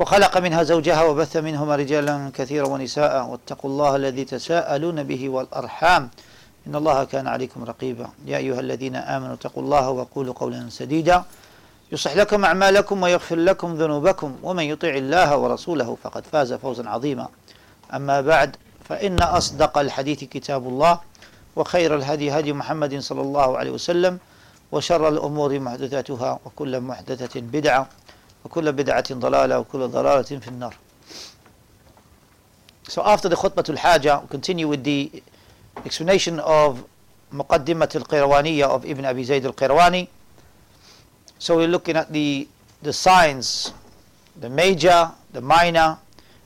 [0.00, 3.26] وخلق منها زوجها وبث منهما رجالا كثيرا ونساء.
[3.26, 6.10] واتقوا الله الذي تساءلون به والأرحام.
[6.66, 8.08] إن الله كان عليكم رقيبا.
[8.26, 11.24] يا أيها الذين آمنوا اتقوا الله وقولوا قولا سديدا.
[11.92, 14.36] يصلح لكم أعمالكم ويغفر لكم ذنوبكم.
[14.42, 17.28] ومن يطع الله ورسوله فقد فاز فوزا عظيما.
[17.94, 18.56] أما بعد
[18.88, 21.00] فإن أصدق الحديث كتاب الله
[21.56, 24.18] وخير الهدي هدي محمد صلى الله عليه وسلم
[24.72, 27.88] وشر الأمور محدثاتها وكل محدثة بدعة.
[28.44, 30.74] وكل بدعة ضلالة وكل ضلالة في النار
[32.88, 35.22] So after the khutbah al-haja, we continue with the
[35.84, 36.84] explanation of
[37.32, 40.08] مقدمة القيروانية of Ibn Abi Zayd al-Qayrawani.
[41.38, 42.48] So we're looking at the,
[42.82, 43.72] the signs,
[44.40, 45.98] the major, the minor,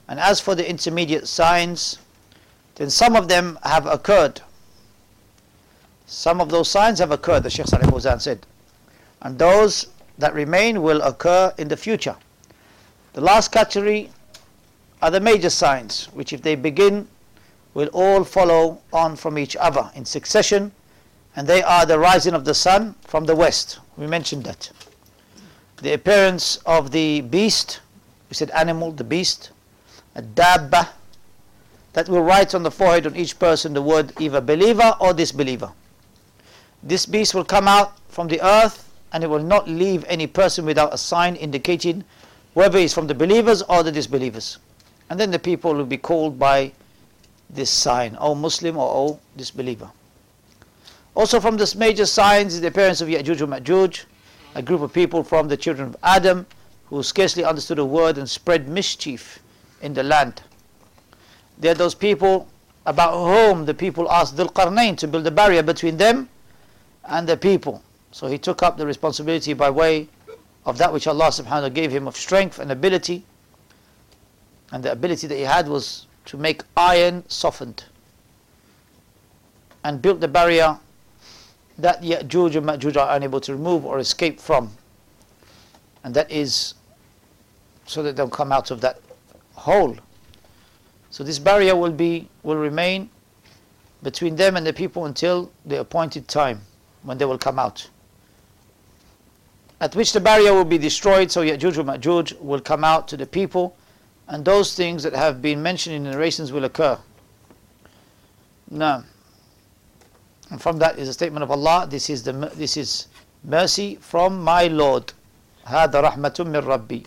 [0.07, 1.99] and as for the intermediate signs,
[2.75, 4.43] then some of them have occurred.
[6.07, 8.47] Some of those signs have occurred, the Shaykh Salih Fawzan said.
[9.23, 9.87] And those
[10.19, 12.17] that remain will occur in the future.
[13.15, 14.11] The last category
[15.03, 17.09] are the major signs, which if they begin,
[17.75, 20.73] will all follow on from each other in succession,
[21.37, 23.81] and they are the rising of the sun from the west.
[23.97, 24.71] We mentioned that.
[25.79, 27.81] The appearance of the beast,
[28.31, 29.51] we said animal, the beast,
[30.15, 30.89] a dabba,
[31.93, 35.73] that will write on the forehead on each person the word either believer or disbeliever.
[36.83, 38.84] This beast will come out from the earth
[39.15, 42.03] and it will not leave any person without a sign indicating
[42.53, 44.59] whether he's from the believers or the disbelievers.
[45.09, 46.73] And then the people will be called by
[47.49, 49.89] this sign, O Muslim or O disbeliever.
[51.15, 54.05] Also from this major signs is the appearance of Ya'juj and Ma'juj,
[54.57, 56.45] a group of people from the children of Adam
[56.87, 59.39] who scarcely understood a word and spread mischief
[59.81, 60.43] in the land.
[61.61, 62.49] They are those people
[62.85, 66.29] about whom the people asked Dhul Qarnayn to build a barrier between them
[67.05, 67.81] and the people.
[68.15, 70.07] So he took up the responsibility by way
[70.65, 73.25] of that which Allah subhanahu wa ta'ala gave him of strength and ability.
[74.71, 77.83] And the ability that he had was to make iron softened.
[79.83, 80.79] And built the barrier
[81.79, 84.71] that Ya'juj and Ma'juj are unable to remove or escape from.
[86.05, 86.75] And that is
[87.85, 89.01] so that they'll come out of that
[89.55, 89.97] hole.
[91.11, 93.11] So this barrier will be will remain
[94.05, 96.61] between them and the people until the appointed time
[97.03, 97.89] when they will come out
[99.82, 103.18] At which the barrier will be destroyed, so Ya'juj and Ma'juj will come out to
[103.18, 103.78] the people,
[104.28, 106.98] and those things that have been mentioned in the narrations will occur.
[108.70, 109.04] Now,
[110.50, 113.08] and from that is a statement of Allah, this is the this is
[113.44, 115.14] mercy from my Lord.
[115.66, 117.06] هذا رحمة من ربي.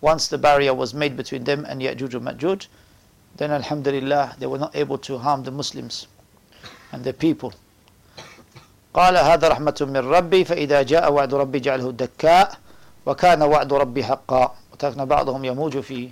[0.00, 2.66] Once the barrier was made between them and Ya'juj and Ma'juj,
[3.36, 6.06] then Alhamdulillah they were not able to harm the Muslims
[6.92, 7.52] and the people.
[8.93, 12.57] قال هذا رحمة من ربي فإذا جاء وعد ربي جعله دكاء
[13.05, 16.09] وكان وعد ربي حقا وتركنا بعضهم يموج في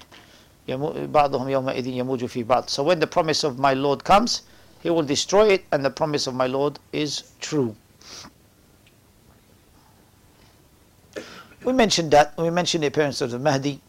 [1.12, 4.44] بعضهم يومئذ يموج في بعض So when the promise of my Lord comes,
[4.82, 7.76] He will destroy it and the promise of my Lord is true.
[11.66, 13.82] We mentioned that, we mentioned the appearance of the Mahdi,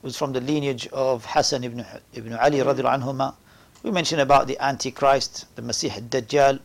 [0.00, 1.84] was from the lineage of Hassan ibn,
[2.14, 3.34] ibn Ali radiallahu anhuma.
[3.82, 6.60] We mentioned about the Antichrist, the Masih al-Dajjal,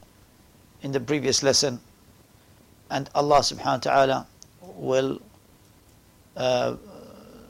[0.85, 1.79] in the previous lesson
[2.91, 4.27] and Allah subhanahu wa ta'ala
[4.61, 5.19] will
[6.37, 6.75] uh,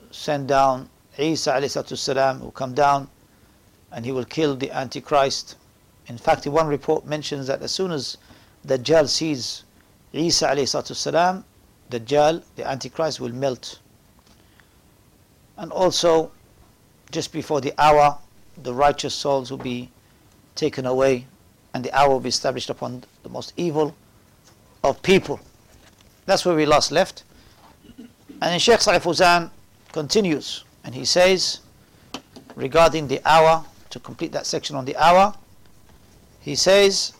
[0.10, 0.88] send down
[1.20, 3.10] Isa alayhi salam will come down
[3.92, 5.58] and he will kill the Antichrist.
[6.08, 8.16] In fact, one report mentions that as soon as
[8.66, 9.66] Dajjal sees
[10.14, 11.44] Isa alayhi salam,
[11.92, 13.80] Dajjal, the Antichrist, will melt.
[15.58, 16.32] And also,
[17.12, 18.18] just before the hour,
[18.64, 19.90] the righteous souls will be
[20.56, 21.28] taken away
[21.76, 23.94] and the hour will be established upon the most evil
[24.82, 25.42] of people.
[26.26, 27.26] That's where we last left.
[27.98, 29.50] And then Sheikh Salih Fawzan
[29.92, 31.60] continues and he says
[32.56, 35.36] regarding the hour, to complete that section on the hour,
[36.40, 37.12] he says,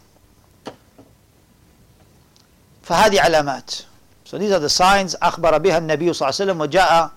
[2.88, 3.84] فهذه علامات
[4.24, 7.12] So these are the signs أخبر بها النبي صلى الله عليه وسلم وجاء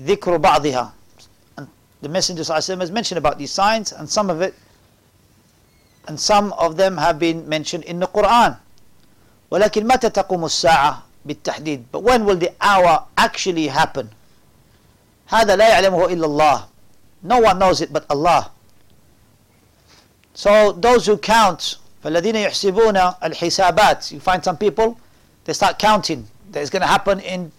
[0.00, 0.92] ذكر بعضها
[1.58, 1.66] and
[2.02, 4.54] the Messenger صلى الله عليه وسلم has mentioned about these signs and some of it
[6.07, 8.57] and some of them have been mentioned in the Quran.
[9.51, 14.09] ولكن متى تقوم الساعة بالتحديد but when will the hour actually happen
[15.27, 16.63] هذا لا يعلمه إلا الله
[17.23, 18.51] no one knows it but Allah
[20.37, 24.99] So those who count, فَالَّذِينَ يُحْسِبُونَ الْحِسَابَاتِ You find some people,
[25.45, 26.27] they start counting.
[26.51, 27.51] That it's going to happen in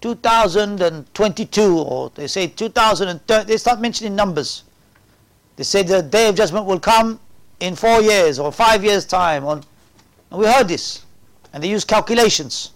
[0.00, 3.44] 2022 or they say 2030.
[3.46, 4.62] They start mentioning numbers.
[5.56, 7.20] They say the day of judgment will come
[7.63, 9.47] in four years or five years time.
[9.47, 9.65] and
[10.31, 11.05] we heard this.
[11.53, 12.71] And they use calculations.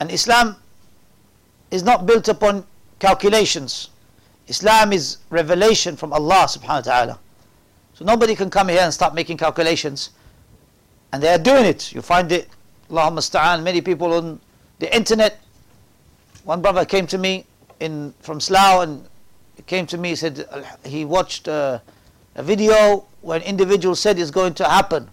[0.00, 0.56] And Islam
[1.70, 2.66] is not built upon
[2.98, 3.90] calculations.
[4.48, 7.18] Islam is revelation from Allah subhanahu wa ta'ala.
[7.94, 10.10] So nobody can come here and start making calculations.
[11.12, 11.92] And they are doing it.
[11.94, 12.48] You find it,
[12.90, 14.40] Allahumma sta'an, many people on
[14.80, 15.38] the internet.
[16.42, 17.46] One brother came to me
[17.78, 19.08] in from Slough and
[19.66, 20.48] came to me, he said
[20.84, 21.78] he watched uh,
[22.35, 25.09] a video where an individual said it's going to happen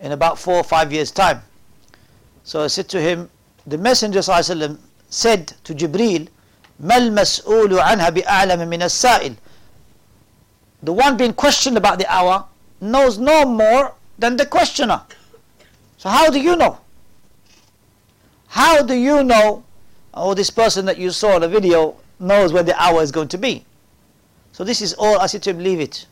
[0.00, 1.42] in about four or five years' time.
[2.44, 3.30] So I said to him,
[3.66, 6.28] the Messenger said to Jibreel,
[6.82, 9.36] ما المسؤول عنها بأعلم من السائل
[10.84, 12.46] the one being questioned about the hour
[12.80, 15.00] knows no more than the questioner.
[15.96, 16.78] So how do you know?
[18.48, 19.64] How do you know,
[20.12, 23.28] oh, this person that you saw in the video knows when the hour is going
[23.28, 23.64] to be?
[24.52, 26.06] So this is all, I said to him, leave it.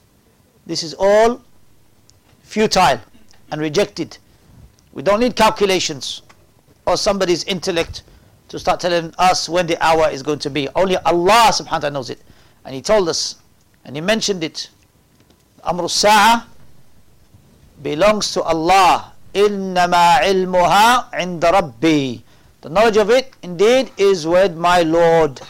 [0.67, 1.43] This is all
[2.43, 3.01] futile
[3.51, 4.19] and rejected.
[4.93, 6.23] We don't need calculations
[6.87, 8.03] or somebody's intellect
[8.49, 10.69] to start telling us when the hour is going to be.
[10.75, 12.21] Only Allah subhanahu wa ta'ala knows it.
[12.65, 13.37] And He told us
[13.85, 14.71] and he mentioned it.
[15.65, 16.47] Amr Sa'a
[17.83, 19.13] belongs to Allah.
[19.35, 22.21] إِنَّمَا عِلْمُهَا عِنْدَ رَبِّي
[22.61, 25.41] The knowledge of it indeed is with my Lord.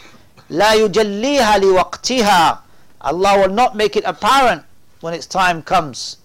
[0.49, 2.59] لَا يُجَلِّيهَا لِوَقْتِهَا
[3.01, 4.63] Allah will not make it apparent
[5.01, 6.17] when its time comes.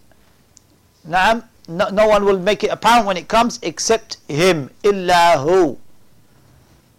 [1.08, 5.76] نعم no, no one will make it apparent when it comes except him إلا هو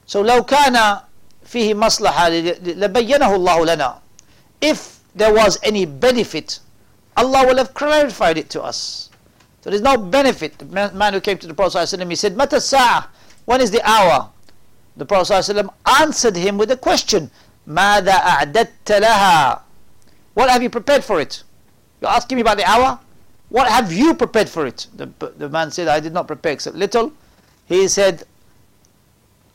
[0.08, 1.00] so لو كان
[1.46, 4.00] فيه مصلحة لبينه الله لنا
[4.62, 6.60] if there was any benefit,
[7.18, 9.10] Allah will have clarified it to us.
[9.62, 10.58] So there's no benefit.
[10.58, 13.08] The man who came to the Prophet ﷺ, he said, Mata sa'a,
[13.46, 14.30] when is the hour?
[14.96, 15.70] The Prophet ﷺ
[16.00, 17.30] answered him with a question,
[17.68, 19.62] ماذا أعددت لها?
[20.34, 21.44] What have you prepared for it?
[22.04, 23.00] You're asking me about the hour?
[23.50, 24.88] What have you prepared for it?
[24.96, 27.12] The, the man said, I did not prepare except little.
[27.66, 28.24] He said,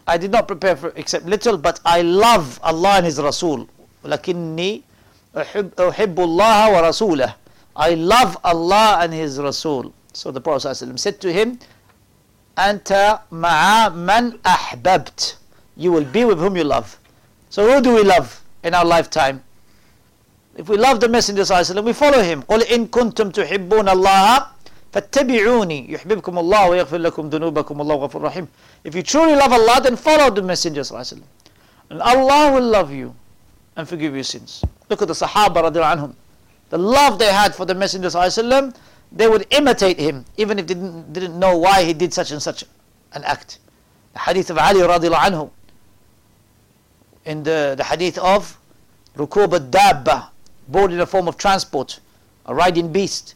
[0.07, 3.69] I did not prepare for except little, but I love Allah and His Rasul.
[4.05, 4.83] لكني
[5.37, 7.35] أحب الله ورسوله
[7.77, 9.93] I love Allah and His Rasul.
[10.13, 11.59] So the Prophet ﷺ said to him,
[12.57, 15.35] أنت مع من أحببت.
[15.77, 16.99] You will be with whom you love.
[17.51, 19.43] So who do we love in our lifetime?
[20.59, 22.43] If we love the Messenger ﷺ, we follow him.
[22.43, 24.47] قل إن كنتم تحبون الله
[24.93, 28.49] فاتبعوني يحببكم الله ويغفر لكم ذنوبكم الله غفور رحيم.
[28.85, 31.21] If you truly love Allah, then follow the Messenger ﷺ.
[31.91, 33.15] And Allah will love you
[33.77, 34.65] and forgive your sins.
[34.89, 36.15] Look at the Sahaba anhum.
[36.71, 38.77] The love they had for the Messenger ﷺ,
[39.11, 42.43] they would imitate him, even if they didn't, didn't know why he did such and
[42.43, 42.65] such
[43.13, 43.59] an act.
[44.13, 45.51] The hadith of Ali radiallahu anhu,
[47.25, 48.59] in the, the hadith of
[49.17, 50.29] Rukub al-Dabba,
[50.69, 52.01] board in a form of transport,
[52.47, 53.35] a riding beast,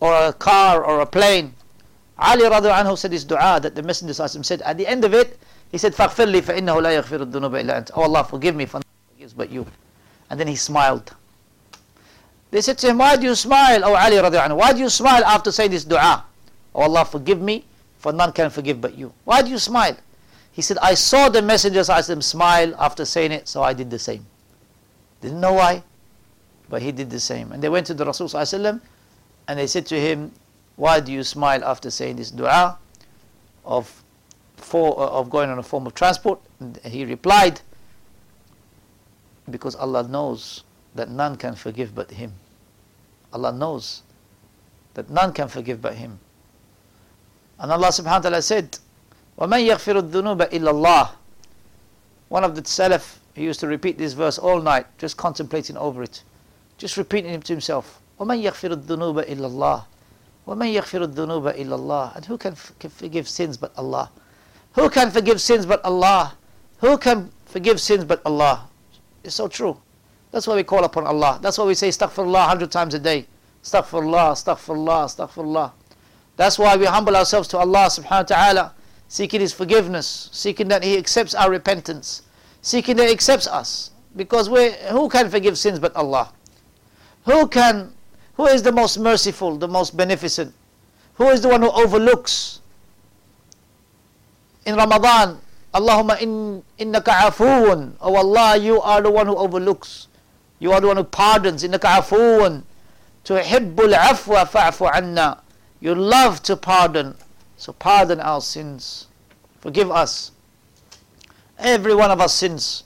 [0.00, 1.54] or a car or a plane.
[2.18, 4.62] Ali radiallahu anhu said this dua that the Messenger said.
[4.62, 5.38] At the end of it,
[5.70, 8.80] he said, فَاغْفِرْ لِي فَإِنَّهُ لَا يَغْفِرُ الذُّنُوبَ إِلَّا أَنْتَ Oh Allah, forgive me for
[9.12, 9.66] forgives but you.
[10.28, 11.14] And then he smiled.
[12.50, 15.24] They said to him, Why do you smile, O Ali radiallahu Why do you smile
[15.24, 16.24] after saying this dua?
[16.74, 17.64] Oh Allah, forgive me,
[17.98, 19.12] for none can forgive but you.
[19.24, 19.96] Why do you smile?
[20.52, 23.98] He said, I saw the Messenger him smile after saying it, so I did the
[23.98, 24.26] same.
[25.20, 25.84] Didn't know why,
[26.68, 27.52] but he did the same.
[27.52, 28.80] And they went to the Rasul and
[29.58, 30.32] they said to him,
[30.76, 32.78] Why do you smile after saying this dua
[33.64, 34.02] of,
[34.56, 36.40] for, of going on a form of transport?
[36.60, 37.60] And he replied,
[39.50, 42.32] because Allah knows that none can forgive but Him.
[43.32, 44.02] Allah knows
[44.94, 46.18] that none can forgive but Him.
[47.58, 48.78] And Allah subhanahu wa ta'ala said,
[49.38, 51.10] وَمَنْ يَغْفِرُ الذُّنُوبَ إِلَّا اللَّهِ
[52.28, 56.02] One of the Salaf, he used to repeat this verse all night, just contemplating over
[56.02, 56.22] it.
[56.78, 58.00] Just repeating it to himself.
[58.18, 59.84] وَمَنْ يَغْفِرُ الذُّنُوبَ إِلَّا اللَّهِ
[60.46, 64.10] وَمَنْ يَغْفِرُ الذُّنُوبَ إِلَّا اللَّهِ And who can, can forgive sins but Allah?
[64.74, 66.34] Who can forgive sins but Allah?
[66.78, 68.68] Who can forgive sins but Allah?
[69.24, 69.78] It's so true.
[70.30, 71.38] That's why we call upon Allah.
[71.42, 73.26] That's why we say astaghfirullah 100 times a day.
[73.62, 75.72] Astaghfirullah, astaghfirullah, astaghfirullah.
[76.36, 78.74] That's why we humble ourselves to Allah subhanahu wa ta'ala,
[79.08, 82.22] seeking His forgiveness, seeking that He accepts our repentance,
[82.62, 83.90] seeking that He accepts us.
[84.16, 86.32] Because we who can forgive sins but Allah?
[87.24, 87.92] Who can,
[88.34, 90.54] who is the most merciful, the most beneficent?
[91.14, 92.60] Who is the one who overlooks?
[94.64, 95.38] In Ramadan,
[95.74, 97.92] Allahumma in, innaka afuun.
[98.00, 100.08] Oh Allah, you are the one who overlooks.
[100.58, 101.62] You are the one who pardons.
[101.62, 102.64] Innaka afuun.
[103.24, 105.38] تحب العفو فاعف عنا
[105.80, 107.14] You love to pardon.
[107.56, 109.06] So pardon our sins.
[109.60, 110.32] Forgive us.
[111.58, 112.84] Every one of us sins.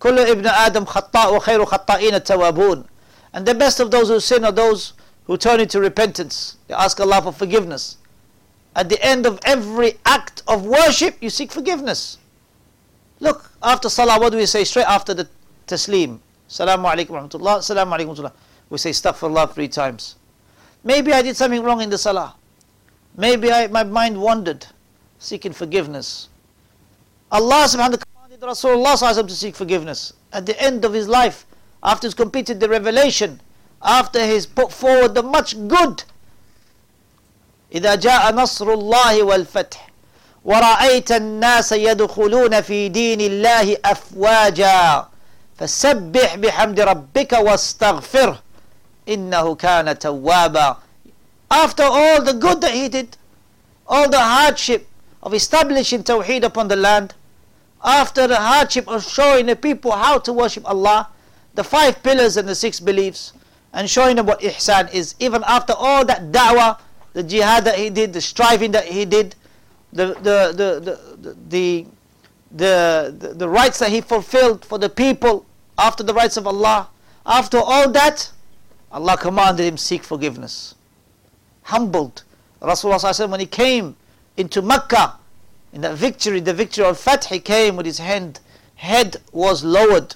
[0.00, 2.84] كل ابن آدم خطاء وخير خطائين التوابون.
[3.35, 4.93] and the best of those who sin are those
[5.25, 6.55] who turn into repentance.
[6.67, 7.97] They ask Allah for forgiveness.
[8.73, 12.17] At the end of every act of worship, you seek forgiveness.
[13.19, 15.27] Look, after salah, what do we say straight after the
[15.67, 16.19] taslim?
[16.47, 18.31] Salamu alaikum wa rahmatullah, salamu alaikum wa rahmatullah.
[18.69, 20.15] We say astaghfirullah three times.
[20.85, 22.35] Maybe I did something wrong in the salah.
[23.17, 24.65] Maybe I, my mind wandered,
[25.19, 26.29] seeking forgiveness.
[27.31, 30.13] Allah subhanahu wa ta'ala commanded Rasulullah to seek forgiveness.
[30.31, 31.45] At the end of his life,
[31.84, 33.40] after he's completed the revelation,
[33.82, 36.04] after he's put forward the much good.
[37.72, 39.90] إذا جاء نصر الله والفتح
[40.44, 45.06] ورأيت الناس يدخلون في دين الله أفواجا
[45.58, 48.42] فسبح بحمد ربك واستغفره
[49.08, 50.76] إنه كان توابا
[51.52, 53.16] after all the good that he did
[53.86, 54.88] all the hardship
[55.22, 57.14] of establishing Tawheed upon the land
[57.84, 61.08] after the hardship of showing the people how to worship Allah
[61.55, 63.33] the five pillars and the six beliefs
[63.73, 66.79] and showing them what ihsan is even after all that da'wah
[67.13, 69.35] the jihad that he did the striving that he did
[69.93, 70.99] the the the
[71.41, 71.85] the,
[72.51, 75.45] the the, rights that he fulfilled for the people
[75.77, 76.89] after the rights of Allah.
[77.25, 78.31] After all that,
[78.91, 80.75] Allah commanded him seek forgiveness.
[81.63, 82.23] Humbled.
[82.61, 83.95] Rasulullah when he came
[84.37, 85.15] into Mecca,
[85.73, 88.39] in that victory, the victory of Fath, came with his hand,
[88.75, 90.15] head was lowered.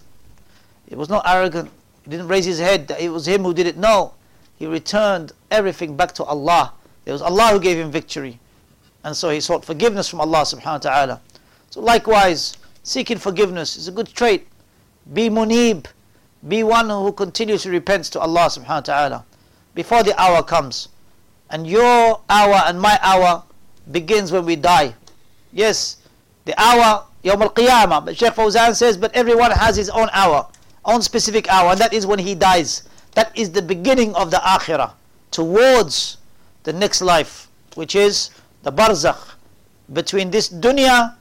[0.89, 1.69] He was not arrogant.
[2.03, 2.93] He didn't raise his head.
[2.99, 3.77] It was him who did it.
[3.77, 4.15] No.
[4.57, 6.73] He returned everything back to Allah.
[7.05, 8.39] It was Allah who gave him victory.
[9.03, 11.21] And so he sought forgiveness from Allah subhanahu wa ta'ala.
[11.69, 14.47] So likewise, seeking forgiveness is a good trait.
[15.13, 15.85] Be munib.
[16.47, 19.25] Be one who continuously repents to Allah subhanahu wa ta'ala.
[19.75, 20.89] Before the hour comes.
[21.49, 23.43] And your hour and my hour
[23.91, 24.95] begins when we die.
[25.51, 25.97] Yes,
[26.45, 28.05] the hour, Yawm al-Qiyamah.
[28.05, 30.47] But Sheikh Fawzan says, but everyone has his own hour,
[30.89, 32.83] own specific hour, and that is when he dies.
[33.13, 34.93] That is the beginning of the akhirah,
[35.31, 36.17] towards
[36.63, 38.29] the next life, which is
[38.63, 39.35] the barzakh,
[39.93, 41.15] between this dunya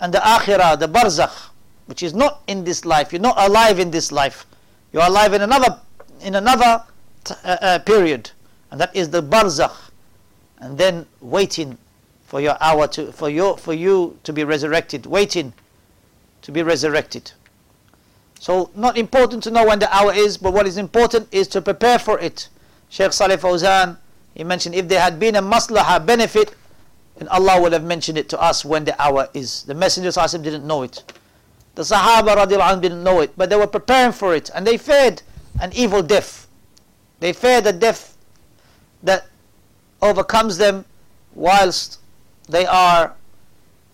[0.00, 1.50] and the akhirah, the barzakh,
[1.86, 3.12] which is not in this life.
[3.12, 4.46] You're not alive in this life.
[4.92, 5.80] You're alive in another
[6.20, 6.84] in another
[7.30, 8.30] uh, uh, period,
[8.70, 9.90] and that is the barzakh,
[10.58, 11.78] and then waiting
[12.26, 15.52] for your hour to for your for you to be resurrected, waiting
[16.42, 17.32] to be resurrected.
[18.44, 21.62] So not important to know when the hour is, but what is important is to
[21.62, 22.50] prepare for it.
[22.90, 23.96] Sheikh Saleh Fawzan,
[24.34, 26.54] he mentioned if there had been a maslahah benefit
[27.18, 29.62] and Allah would have mentioned it to us when the hour is.
[29.62, 30.10] The Messenger
[30.42, 31.02] didn't know it.
[31.74, 35.22] The Sahaba didn't know it, but they were preparing for it and they feared
[35.58, 36.46] an evil death.
[37.20, 38.14] They feared a death
[39.04, 39.24] that
[40.02, 40.84] overcomes them
[41.34, 41.98] whilst
[42.50, 43.14] they are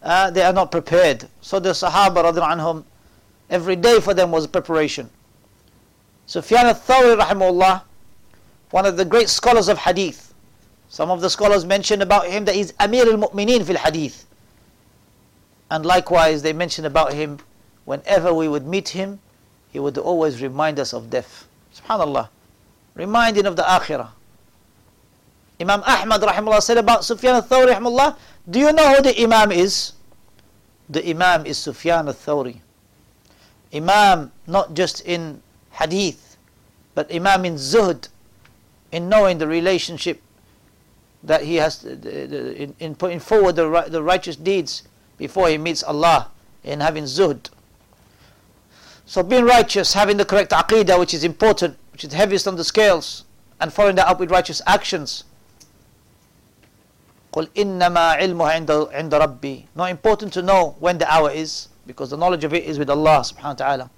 [0.02, 1.28] uh, they are not prepared.
[1.40, 2.82] So the Sahaba radiallahu
[3.50, 5.10] every day for them was preparation.
[6.26, 7.82] Sufyan al-Thawri rahimahullah,
[8.70, 10.32] one of the great scholars of hadith,
[10.90, 14.26] some of the scholars mention about him that he's Amir al-Mu'mineen fil Hadith.
[15.70, 17.38] And likewise, they mention about him,
[17.84, 19.20] whenever we would meet him,
[19.70, 21.46] he would always remind us of death.
[21.72, 22.28] Subhanallah.
[22.94, 24.08] Reminding of the Akhirah.
[25.60, 28.16] Imam Ahmad rahimahullah said about Sufyan al-Thawri rahimahullah,
[28.50, 29.92] do you know who the Imam is?
[30.88, 32.60] The Imam is Sufyan al-Thawri.
[33.73, 36.37] Imam not just in Hadith,
[36.93, 38.09] but Imam in Zuhd,
[38.91, 40.21] in knowing the relationship
[41.25, 44.83] that he has in, in putting forward the, the righteous deeds
[45.17, 46.29] before he meets Allah
[46.63, 47.49] in having zuhd.
[49.05, 52.63] So being righteous, having the correct aqidah which is important, which is heaviest on the
[52.63, 53.23] scales,
[53.59, 55.23] and following that up with righteous actions.
[57.33, 59.65] قل إنما علمه عند عند ربي.
[59.75, 62.89] Not important to know when the hour is, because the knowledge of it is with
[62.89, 63.89] Allah subhanahu wa ta'ala.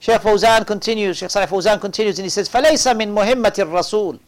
[0.00, 4.18] Shaykh Fawzan continues, Shaykh Salih Fawzan continues and he says, فليس من مهمة الرسول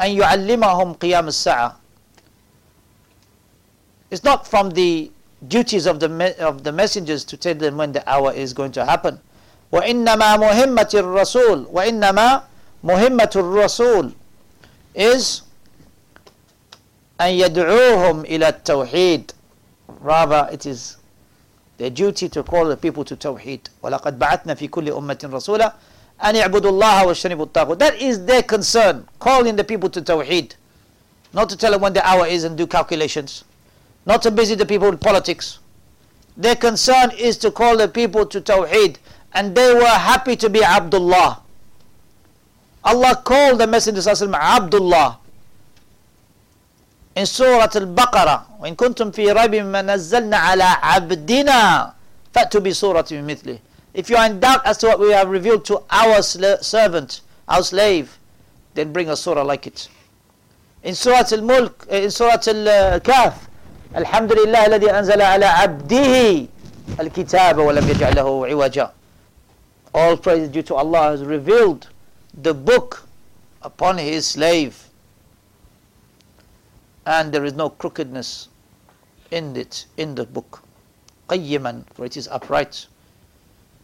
[0.00, 1.76] أن يعلمهم قيام الساعة
[4.10, 5.10] It's not from the
[5.48, 8.84] duties of the of the messengers to tell them when the hour is going to
[8.84, 9.18] happen.
[9.72, 12.42] وإنما مهمة الرسول وإنما
[12.84, 14.12] مهمة الرسول
[14.94, 15.42] is
[17.20, 19.32] أن يدعوهم إلى التوحيد
[20.02, 20.95] rather it is
[21.78, 25.72] their duty to call the people to tawheed ولقد بعثنا في كل أمة رسولا
[26.24, 30.54] أن يعبدوا الله واجتنبوا الطاغوت that is their concern calling the people to tawheed
[31.32, 33.44] not to tell them when the hour is and do calculations
[34.06, 35.58] not to busy the people with politics
[36.36, 38.96] their concern is to call the people to tawheed
[39.34, 41.42] and they were happy to be Abdullah
[42.84, 45.18] Allah called the Messenger sallallahu Abdullah.
[47.16, 51.92] In Surah Al-Baqarah, وإن كنتم في ريب مما نزلنا على عبدنا
[52.34, 53.58] فأتوا بسورة مثله.
[53.94, 57.62] If you are in doubt as to what we have revealed to our servant, our
[57.62, 58.18] slave,
[58.74, 59.88] then bring a surah like it.
[60.82, 63.34] In Surah Al-Mulk, in Surah Al-Kahf,
[63.94, 66.46] الحمد لله الذي أنزل على عبده
[67.00, 68.90] الكتاب ولم يجعل له عوجا.
[69.94, 71.88] All praise due to Allah has revealed
[72.34, 73.06] the book
[73.60, 74.85] upon his slave
[77.06, 78.48] and there is no crookedness
[79.30, 80.62] in it in the book
[81.28, 82.86] qayyiman for it is upright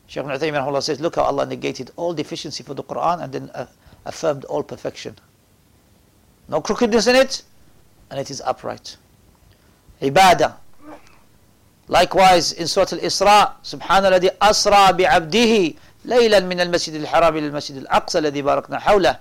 [0.06, 3.50] Shaykh Ibn Uthaymeen says look how Allah negated all deficiency for the Quran and then
[3.54, 3.66] uh,
[4.04, 5.16] affirmed all perfection
[6.48, 7.42] no crookedness in it
[8.10, 8.96] and it is upright
[10.00, 10.54] ibadah
[11.88, 15.74] likewise in Surah Al-Isra سبحان الذي أسرى بعبده
[16.04, 19.18] ليلا من المسجد الحرام إلى المسجد الأقصى الذي باركنا حوله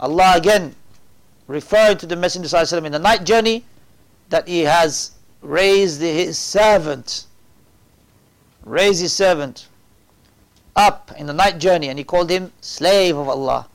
[0.00, 0.74] Allah again
[1.46, 3.64] referring to the Messenger وسلم, in the night journey
[4.30, 5.12] that he has
[5.42, 7.26] raised his servant
[8.64, 9.66] raised his servant
[10.76, 13.66] up in the night journey and he called him slave of Allah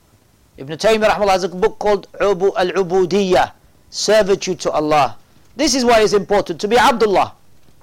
[0.57, 3.51] Ibn Taymiyyah has a book called Ubu al-Ubudiyya
[3.89, 5.17] servitude to Allah
[5.55, 7.33] this is why it's important to be Abdullah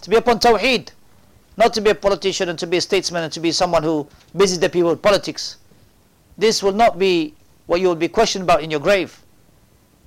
[0.03, 0.89] to be upon Tawheed
[1.57, 4.07] not to be a politician and to be a statesman and to be someone who
[4.37, 5.57] busies the people with politics.
[6.37, 7.35] This will not be
[7.67, 9.21] what you will be questioned about in your grave.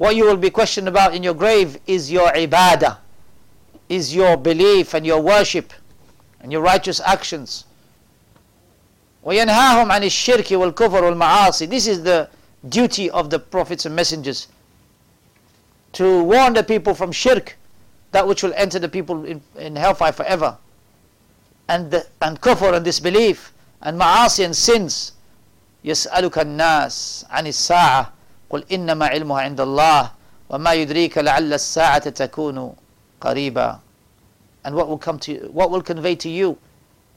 [0.02, 2.98] What you will be questioned about in your grave is your ibadah,
[3.90, 5.74] is your belief and your worship
[6.40, 7.66] and your righteous actions.
[9.26, 12.30] وينهاهم عن الشرك والكفر والمعاصي This is the
[12.70, 14.48] duty of the prophets and messengers
[15.94, 17.58] to warn the people from shirk
[18.12, 20.58] that which will enter the people in, in hellfire forever
[21.68, 25.14] and, and kufr and disbelief and ma'asi and sins
[25.86, 28.12] يسألك الناس عن الساعة
[28.52, 30.12] قل إنما علمها عند الله
[30.50, 32.76] وما يدريك لعل الساعة تكون
[33.22, 33.80] قريبا
[34.65, 36.58] and what will come to you, what will convey to you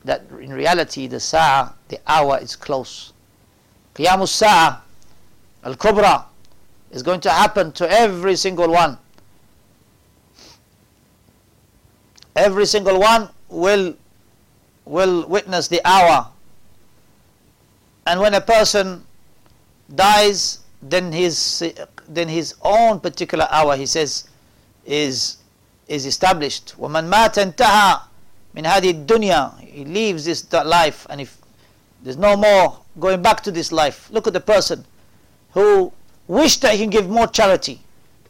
[0.04, 3.12] that in reality the sa'a the hour is close
[3.94, 4.80] قيام الساعة
[5.66, 6.24] الكبرى
[6.92, 8.98] is going to happen to every single one
[12.36, 13.94] every single one will
[14.84, 16.28] will witness the hour.
[18.06, 19.04] And when a person
[19.94, 21.62] dies, then his
[22.08, 24.28] then his own particular hour, he says,
[24.84, 25.38] is
[25.88, 26.74] is established.
[26.78, 28.00] وَمَنْ مَاتَ انتهى
[28.54, 31.36] من هذه الدنيا He leaves this life and if
[32.02, 34.08] there's no more going back to this life.
[34.10, 34.84] Look at the person
[35.52, 35.92] who
[36.26, 37.80] wished that he can give more charity.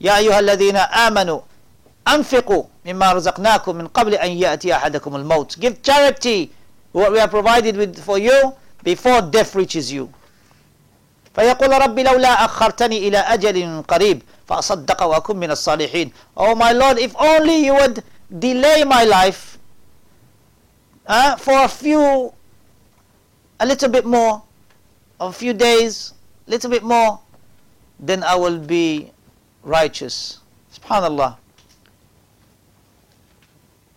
[0.01, 1.41] يا أيها الذين آمنوا
[2.09, 6.51] أنفقوا مما رزقناكم من قبل أن يأتي أحدكم الموت give charity
[6.93, 10.11] what we have provided with for you before death reaches you
[11.35, 17.15] فيقول ربي لولا أخرتني إلى أجل قريب فأصدق وأكون من الصالحين Oh my Lord if
[17.17, 18.03] only you would
[18.39, 19.59] delay my life
[21.07, 22.33] uh, for a few
[23.61, 24.43] a little bit more
[25.21, 26.13] a few days
[26.49, 27.21] a little bit more
[28.01, 29.13] then I will be
[29.63, 30.41] righteous
[30.75, 31.37] subhanallah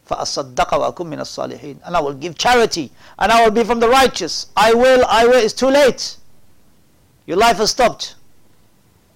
[0.10, 3.88] فَأَصَدَّقَ وَأَكُمْ مِنَ الصَّالِحِينَ And I will give charity, and I will be from the
[3.88, 4.48] righteous.
[4.56, 6.17] I will, I will, it's too late.
[7.28, 8.16] Your life has stopped.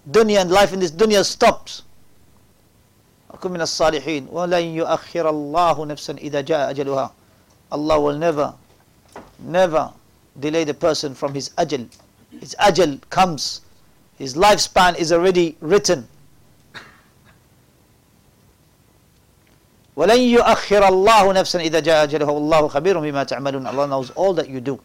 [0.10, 1.82] Dunya and life in this dunya stopped.
[3.34, 7.12] أَكُمْ مِنَ الصَّالِحِينَ وَلَنْ يُؤَخِّرَ اللَّهُ نَفْسًا إِذَا جَاءَ أَجَلُهَا
[7.72, 8.54] Allah will never,
[9.40, 9.92] never
[10.40, 11.88] delay the person from his ajal.
[12.40, 13.62] His ajal comes.
[14.18, 16.08] His lifespan is already written.
[19.98, 24.48] ولن يؤخر الله نفسا إذا جاء أجله والله خبير بما تعملون Allah knows all that
[24.48, 24.80] you do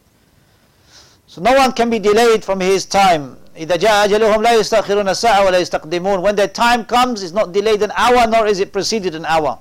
[1.27, 5.45] so no one can be delayed from his time إذا جاء أجلهم لا يستأخرون ساعة
[5.45, 9.13] ولا يستقدمون when their time comes it's not delayed an hour nor is it preceded
[9.13, 9.59] an hour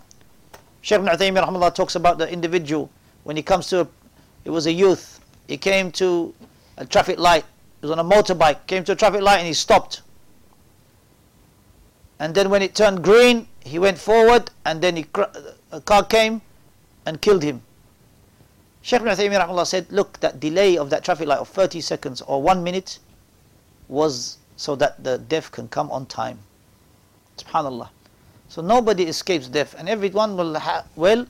[0.80, 2.90] Shaykh ibn Uthaymeen rahmatullah talks about the individual
[3.24, 3.88] when he comes to a,
[4.44, 6.34] it was a youth he came to
[6.78, 7.44] a traffic light
[7.80, 10.00] he was on a motorbike came to a traffic light and he stopped
[12.18, 15.06] and then when it turned green he went forward and then he,
[15.70, 16.40] a car came
[17.06, 17.62] and killed him.
[18.87, 22.41] Sheikh Ibn Uthaymeen said, look, that delay of that traffic light of 30 seconds or
[22.41, 22.99] one minute
[23.89, 26.39] was so that the death can come on time.
[27.37, 27.89] Subhanallah.
[28.47, 30.55] So nobody escapes death and everyone will,
[30.95, 31.27] will,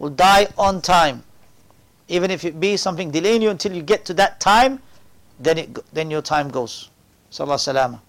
[0.00, 1.22] will die on time.
[2.08, 4.82] Even if it be something delaying you until you get to that time,
[5.38, 6.90] then, it, then your time goes.
[7.30, 8.00] Sallallahu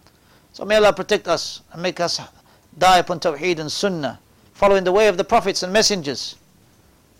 [0.54, 2.20] So may Allah protect us and make us
[2.80, 4.20] die upon Tawheed and Sunnah,
[4.54, 6.36] following the way of the prophets and messengers.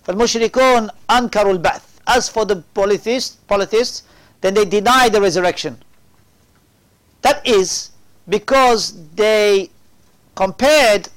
[0.07, 1.81] فالمشركون أنكروا البعث.
[2.07, 4.03] As for the polytheists, polytheists,
[4.41, 5.79] then they deny the resurrection.
[7.23, 7.91] That is
[8.29, 9.71] because they
[10.37, 11.09] compared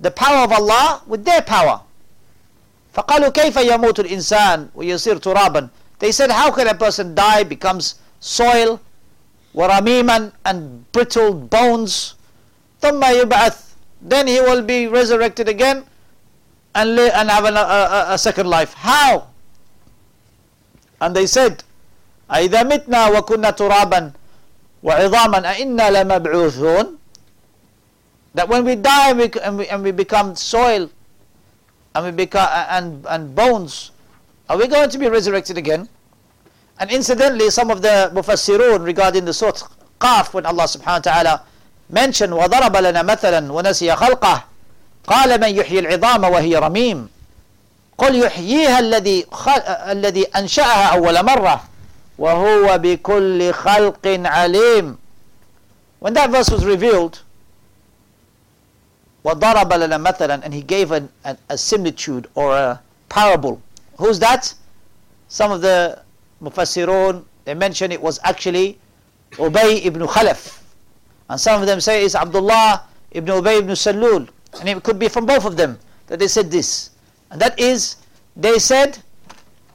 [0.00, 1.80] the power of Allah with their power.
[2.94, 8.80] فقالوا كيف يموت الإنسان ويصير ترابا They said how can a person die becomes soil
[9.54, 12.14] ورميما and brittle bones
[12.82, 13.56] ثم يبعث
[14.02, 15.84] then he will be resurrected again
[16.76, 19.28] and, live, and have a, a, a second life how
[21.00, 21.62] and they said
[22.32, 24.12] أئذا متنا وكنا ترابا
[24.82, 26.98] وعظاما أئنا لمبعوثون
[28.34, 30.88] that when we die and we, and we, and we become soil
[31.94, 33.90] and we become and and bones
[34.48, 35.88] are we going to be resurrected again
[36.80, 39.68] and incidentally some of the mufassirun regarding the surah
[40.00, 41.34] qaf when Allah subhanahu wa ta'ala
[41.90, 44.44] mentioned وضرب لنا مثلا ونسي خلقه
[45.07, 47.09] قال من يحيي العظام وهي رميم
[47.97, 49.25] قل يحييها الذي
[49.87, 51.63] الذي أنشأها أول مرة
[52.17, 54.97] وهو بكل خلق عليم
[55.99, 57.19] when that verse was revealed
[59.23, 63.61] وضرب لنا مثلا and he gave an, an, a similitude or a parable
[63.97, 64.53] who's that
[65.29, 65.99] some of the
[66.43, 68.77] mufassirun they mention it was actually
[69.33, 70.59] Ubay ibn Khalaf
[71.29, 74.27] and some of them say it's Abdullah ibn Ubay ibn Salul
[74.60, 76.90] and it could be from both of them that they said this
[77.30, 77.96] and that is
[78.36, 78.98] they said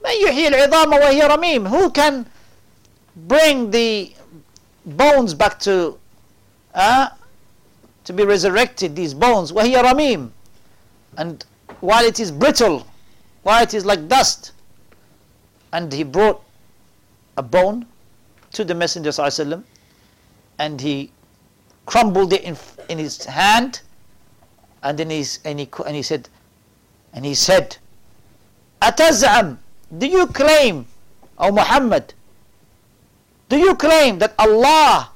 [0.04, 2.26] من يحيي العظام وهي رميم who can
[3.16, 4.14] bring the
[4.86, 5.98] bones back to
[6.74, 7.10] uh,
[8.08, 10.32] to be resurrected, these bones, وَهِيَ ramim,
[11.18, 11.44] And
[11.82, 12.88] while it is brittle,
[13.44, 14.54] while it is like dust.
[15.74, 16.42] And he brought
[17.36, 17.86] a bone
[18.54, 19.62] to the Messenger وسلم,
[20.58, 21.12] and he
[21.86, 22.56] crumbled it in,
[22.88, 23.82] in his hand
[24.84, 26.30] and then he's, and, he, and he said
[27.14, 27.78] and he said
[28.82, 29.58] أتزعم
[29.98, 30.86] do you claim
[31.38, 32.14] O Muhammad
[33.50, 35.12] do you claim that Allah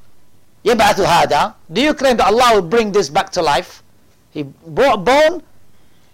[0.65, 3.83] يبعث هذا Do you claim that Allah will bring this back to life?
[4.31, 5.43] He brought a bone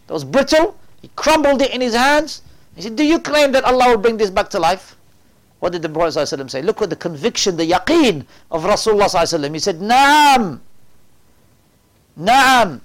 [0.08, 2.42] that was brittle, he crumbled it in his hands.
[2.76, 4.96] He said, Do you claim that Allah will bring this back to life?
[5.60, 6.62] What did the Prophet ﷺ say?
[6.62, 9.54] Look at the conviction, the yaqeen of Rasulullah ﷺ.
[9.54, 10.60] He said, Naam.
[12.20, 12.82] Naam.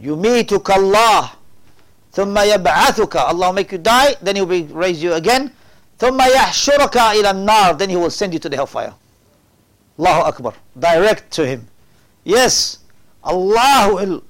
[0.00, 1.30] يميتك الله
[2.12, 5.50] ثم يبعثك Allah will make you die then he will raise you again
[5.98, 8.94] ثم يحشرك إلى النار then he will send you to the hellfire
[9.98, 11.66] Allahu Akbar direct to him
[12.24, 12.78] yes
[13.24, 14.22] Allah will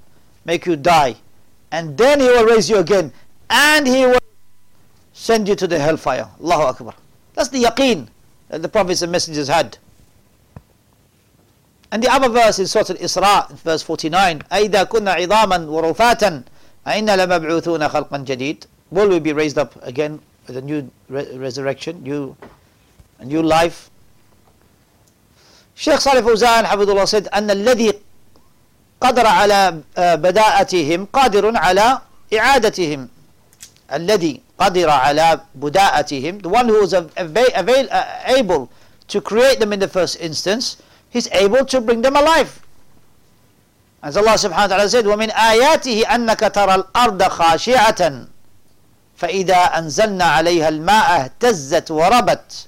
[0.44, 1.16] make you die
[1.72, 3.12] and then he will raise you again
[3.50, 4.22] and he will
[5.12, 6.94] send you to the hellfire Allahu Akbar
[7.34, 8.06] that's the yaqeen
[8.48, 9.78] that the prophets and messengers had
[11.91, 16.43] And the other verse in Surah Al-Isra verse 49 أَإِذَا كُنَّا عِظَامًا وَرُفَاتًا
[16.87, 22.03] أَإِنَّا لَمَبْعُوثُونَ خَلْقًا جَدِيدًا Will we be raised up again with a new re resurrection,
[22.03, 22.35] new,
[23.19, 23.89] a new life?
[25.75, 27.93] Sheikh Salih Fawzan حفظه said أن الذي
[29.01, 32.01] قدر على بداءتهم قادر على
[32.33, 33.09] إعادتهم
[33.93, 38.69] الذي قدر على بداءتهم the one who was avail, uh, able
[39.07, 40.77] to create them in the first instance
[41.10, 42.62] he's able to bring them alive
[44.02, 48.26] As Allah subhanahu wa ta'ala said, وَمِنْ آيَاتِهِ أَنَّكَ تَرَى الْأَرْضَ خَاشِعَةً
[49.16, 52.66] فإذا أنزلنا عليها الماء اهتزت وربت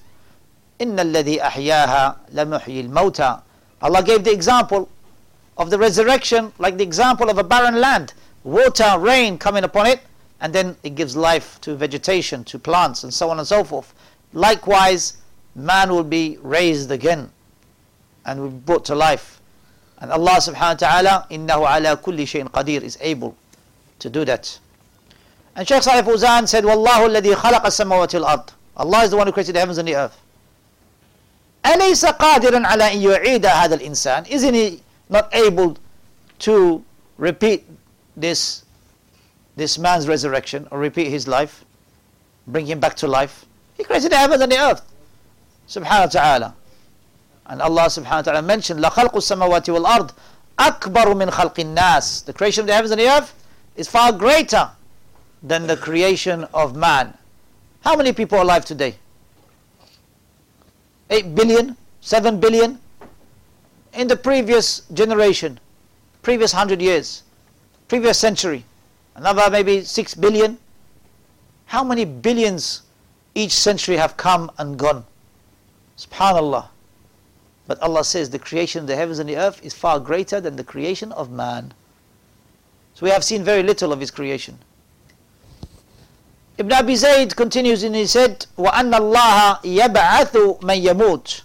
[0.81, 3.39] إن الذي أحياها لمحيي الموتى
[3.83, 4.89] Allah gave the example
[5.57, 10.01] of the resurrection like the example of a barren land water rain coming upon it
[10.41, 13.93] and then it gives life to vegetation to plants and so on and so forth
[14.33, 15.19] likewise
[15.55, 17.31] man will be raised again
[18.25, 19.41] and will be brought to life
[20.01, 23.37] and Allah subhanahu wa ta'ala innahu ala kulli shayin qadir is able
[23.99, 24.59] to do that
[25.59, 28.53] And Shaykh Salih Fawzan said, Wallahu alladhi khalaqa samawati al-ard.
[28.77, 30.17] Allah is the one who created the heavens and the earth.
[31.67, 35.77] أليس قادرا على أن يعيد هذا الإنسان Isn't he not able
[36.39, 36.85] to
[37.17, 37.67] repeat
[38.17, 38.63] this,
[39.57, 41.65] this man's resurrection or repeat his life?
[42.47, 43.45] Bring him back to life?
[43.77, 44.83] He created the heavens and the earth.
[45.69, 46.55] Subhanahu wa ta'ala.
[47.47, 50.11] And Allah subhanahu wa ta'ala mentioned لَخَلْقُ السَّمَوَاتِ وَالْأَرْضِ
[50.59, 53.35] أَكْبَرُ مِنْ خَلْقِ النَّاسِ The creation of the heavens and the earth
[53.77, 54.71] is far greater
[55.43, 57.17] than the creation of man.
[57.81, 58.97] How many people are alive today?
[61.11, 61.77] 8 billion?
[62.01, 62.79] 7 billion?
[63.95, 65.59] In the previous generation,
[66.23, 67.23] previous 100 years,
[67.87, 68.65] previous century,
[69.15, 70.59] another maybe 6 billion?
[71.67, 72.83] How many billions
[73.35, 75.05] each century have come and gone?
[75.97, 76.69] Subhanallah.
[77.67, 80.57] But Allah says the creation of the heavens and the earth is far greater than
[80.57, 81.75] the creation of man.
[82.95, 84.59] So we have seen very little of His creation.
[86.59, 91.43] Ibn Abi Zayd continues and he said, وَأَنَّ اللَّهَ يَبْعَثُ مَنْ يَمُوتُ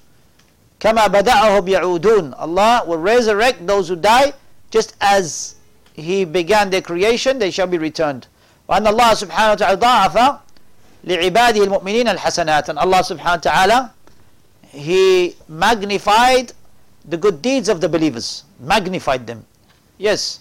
[0.80, 4.34] كَمَا بَدَأَهُمْ يَعُودُونَ Allah will resurrect those who die
[4.72, 5.54] just as
[5.94, 8.26] He began their creation, they shall be returned.
[8.68, 10.40] وأن الله سبحانه وتعالى ضاعف
[11.04, 13.94] لعباده المؤمنين الحسنات and Allah subhanahu wa ta'ala
[14.79, 16.53] he magnified
[17.05, 19.45] the good deeds of the believers, magnified them.
[19.99, 20.41] Yes.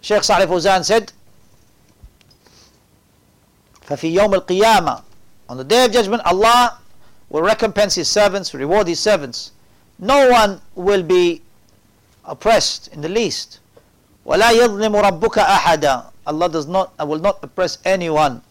[0.00, 1.12] Sheikh Salih Fawzan said,
[3.86, 5.02] فَفِي يَوْمِ الْقِيَامَةِ
[5.48, 6.78] On the Day of Judgment, Allah
[7.28, 9.52] will recompense His servants, reward His servants.
[9.98, 11.42] No one will be
[12.24, 13.60] oppressed in the least.
[14.26, 18.42] وَلَا يَظْلِمُ رَبُّكَ أَحَدًا Allah does not, will not oppress anyone.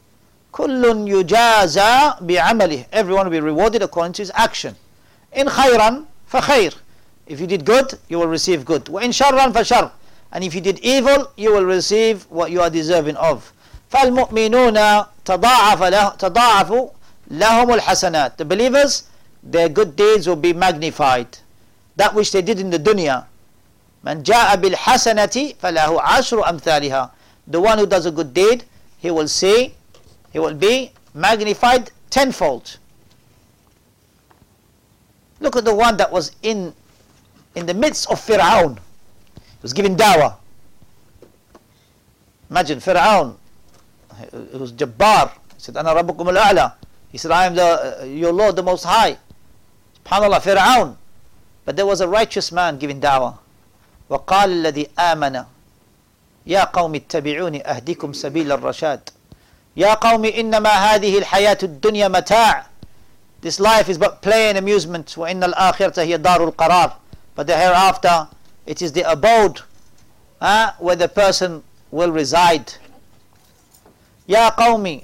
[0.54, 4.74] كل يجازى بعمله everyone will be rewarded according to his action
[5.32, 6.74] in خيرا فخير
[7.28, 9.90] if you did good you will receive good وإن شرا فشر
[10.32, 13.52] and if you did evil you will receive what you are deserving of
[13.92, 16.88] فالمؤمنون تضاعف له تضاعف
[17.30, 19.04] لهم الحسنات the believers
[19.42, 21.38] their good deeds will be magnified
[21.96, 23.24] that which they did in the dunya
[24.04, 27.10] من جاء بالحسنة فله عشر أمثالها
[27.46, 28.64] the one who does a good deed
[28.98, 29.74] he will see
[30.34, 32.78] he will be magnified tenfold
[35.40, 36.74] look at the one that was in
[37.54, 40.36] in the midst of Fir'aun he was giving dawah
[42.50, 43.36] imagine Fir'aun
[44.32, 46.72] it was Jabbar he said أنا ربكم الأعلى
[47.10, 49.18] he said I am the, uh, your Lord the Most High
[50.04, 50.96] subhanallah Fir'aun
[51.64, 53.38] but there was a righteous man giving dawah
[54.10, 55.44] وقال الذي آمن
[56.46, 59.10] يا قوم اتبعوني أهدكم سبيل الرشاد
[59.77, 62.65] يا قوم إنما هذه الحياة الدنيا متاع
[63.41, 66.93] This life is but play and amusement وإن الآخرة هي دار القرار
[67.35, 68.27] But the hereafter
[68.65, 69.61] it is the abode
[70.41, 72.73] uh, where the person will reside
[74.29, 75.03] يا قومي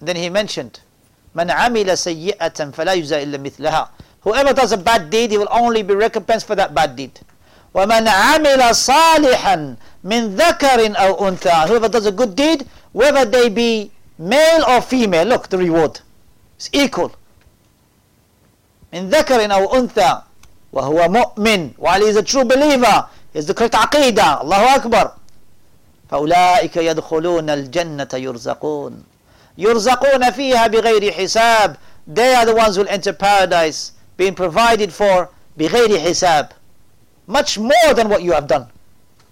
[0.00, 0.80] Then he mentioned
[1.34, 3.88] من عمل سيئة فلا يجزى إلا مثلها
[4.22, 7.20] Whoever does a bad deed he will only be recompensed for that bad deed
[7.74, 13.91] وَمَنْ عَمِلَ صَالِحًا مِنْ ذَكَرٍ أَوْ أُنْثَى Whoever does a good deed, whether they be
[14.17, 16.01] male or female, look, the reward
[16.59, 17.11] is equal.
[18.93, 20.23] مِنْ ذَكَرٍ أَوْ أُنْثَى
[20.73, 25.15] وَهُوَ مُؤْمِنٌ While he is a true believer, he has the correct aqidah, Allahu Akbar.
[26.09, 29.03] فأولئك يدخلون الجنة يرزقون
[29.57, 31.75] يرزقون فيها بغير حساب
[32.07, 36.49] They are the ones who will enter paradise being provided for بغير حساب
[37.27, 38.65] much more than what you have done.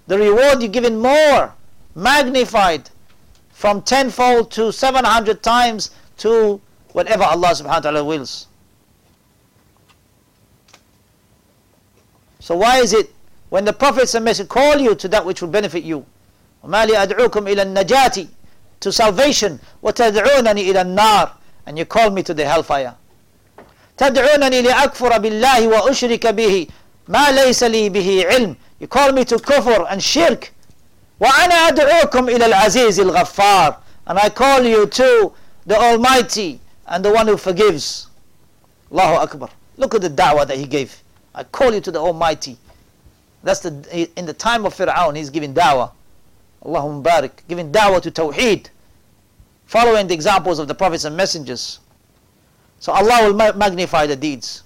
[0.06, 1.54] The reward you're given more,
[1.96, 2.92] magnified
[3.62, 6.62] from tenfold to 700 times to
[6.94, 8.48] whatever Allah subhanahu wa ta'ala wills.
[12.40, 13.10] So why is it
[13.50, 16.06] when the prophets and messengers call you to that which will benefit you?
[16.64, 18.28] وَمَا لِأَدْعُوكُمْ إِلَى النَّجَاةِ
[18.82, 19.60] To salvation.
[19.84, 21.32] وَتَدْعُونَنِي إِلَى النَّارِ
[21.66, 22.96] And you call me to the hellfire.
[23.98, 26.68] تَدْعُونَنِي لِأَكْفُرَ بِاللَّهِ وَأُشْرِكَ بِهِ
[27.08, 30.52] ما ليس لي به علم you call me to kufr and shirk
[31.22, 35.34] وأنا أدعوكم إلى العزيز الغفار and I call you to
[35.66, 38.08] the Almighty and the one who forgives
[38.92, 41.02] Allahu Akbar look at the da'wah that he gave
[41.36, 42.58] I call you to the Almighty
[43.44, 45.92] that's the in the time of Fir'aun he's giving da'wah
[46.64, 48.68] Allahumma barik giving da'wah to Tawheed
[49.66, 51.80] following the examples of the prophets and messengers
[52.80, 54.64] so Allah will magnify the deeds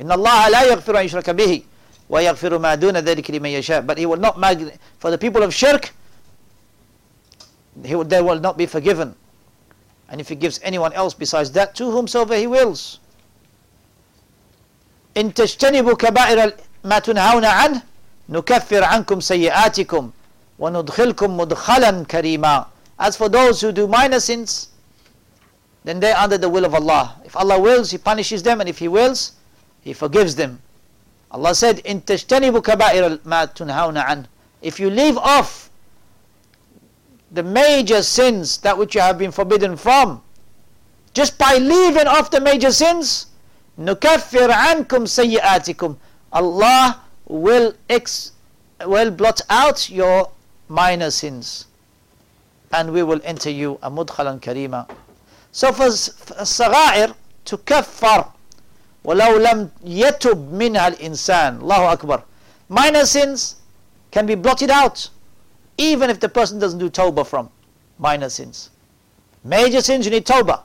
[0.00, 1.62] إن الله لا يغفر أن يشرك به
[2.08, 5.54] ويغفر ما دون ذلك لمن يشاء but he will not mag for the people of
[5.54, 5.92] shirk
[7.84, 9.14] he will, they will not be forgiven
[10.08, 12.98] and if he gives anyone else besides that to whomsoever he wills
[15.16, 16.52] إن تجتنبوا كبائر
[16.84, 17.82] ما تنهون عنه
[18.28, 20.10] نكفر عنكم سيئاتكم
[20.58, 22.66] وندخلكم مدخلا كريما
[22.98, 24.68] as for those who do minor sins
[25.84, 28.78] then they're under the will of Allah if Allah wills he punishes them and if
[28.78, 29.32] he wills
[29.82, 30.60] he forgives them.
[31.31, 34.27] Allah said, "In tajtanibu kaba'ir ma tunhauna an."
[34.61, 35.69] If you leave off
[37.31, 40.21] the major sins that which you have been forbidden from,
[41.13, 43.27] just by leaving off the major sins,
[43.79, 45.97] nukaffir ankum.
[46.31, 48.31] Allah will ex
[48.85, 50.29] will blot out your
[50.67, 51.65] minor sins,
[52.71, 54.87] and we will enter you a mudkhalan karima.
[55.51, 58.31] So for sagair to kaffar
[59.06, 62.22] ولو لم يتب منها الإنسان الله أكبر
[62.68, 63.56] minor sins
[64.10, 65.08] can be blotted out
[65.78, 67.48] even if the person doesn't do tawbah from
[67.98, 68.70] minor sins
[69.44, 70.60] major sins you need tawbah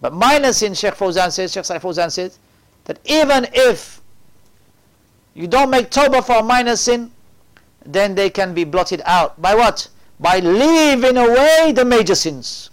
[0.00, 2.38] but minor sins Sheikh Fawzan says Sheikh Saif Fawzan says
[2.84, 4.00] that even if
[5.34, 7.10] you don't make tawbah for a minor sin
[7.84, 12.70] then they can be blotted out by what by leaving away the major sins.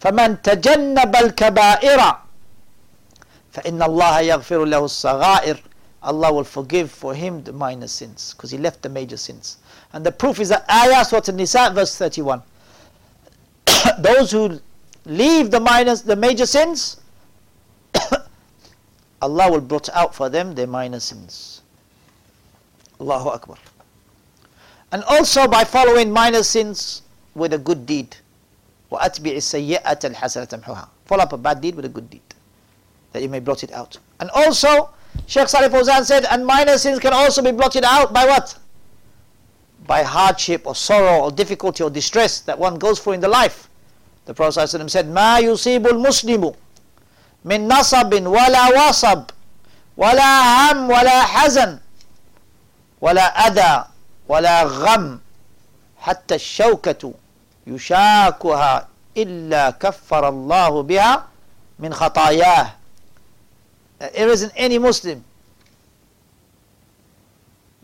[0.00, 2.16] فمن تجنب الكبائر
[3.54, 5.60] فإن الله يغفر له الصغائر
[6.02, 9.58] Allah will forgive for him the minor sins because he left the major sins.
[9.92, 12.42] And the proof is that ayah Surah An-Nisa verse 31.
[13.98, 14.60] Those who
[15.04, 16.96] leave the minor, the major sins,
[19.22, 21.60] Allah will blot out for them their minor sins.
[23.00, 23.56] Allahu Akbar.
[24.92, 27.02] And also by following minor sins
[27.34, 28.16] with a good deed.
[28.90, 32.22] وَأَتْبِعِ السَّيِّئَةَ الْحَسَنَةَ تَمْحُهَا Follow up a bad deed with a good deed.
[33.14, 33.98] That you may blot it out.
[34.20, 34.90] And also,
[35.26, 38.56] Sheikh Salih Fawzan said, and minor sins can also be blotted out by what?
[39.86, 43.68] By hardship or sorrow or difficulty or distress that one goes through in the life.
[44.26, 46.54] The Prophet ﷺ said, مَا يُصِيبُ الْمُسْلِمُ
[47.44, 49.30] مِن نَصَبٍ وَلَا وَصَبٍ
[49.96, 51.80] وَلَا هَمْ وَلَا حَزَنٍ
[53.00, 53.84] وَلَا أَذَى
[54.28, 55.20] وَلَا غَمْ
[56.00, 57.12] حتى الشوكة
[57.66, 61.24] يشاكها إلا كفر الله بها
[61.78, 62.70] من خطاياه
[64.13, 65.23] there isn't any Muslim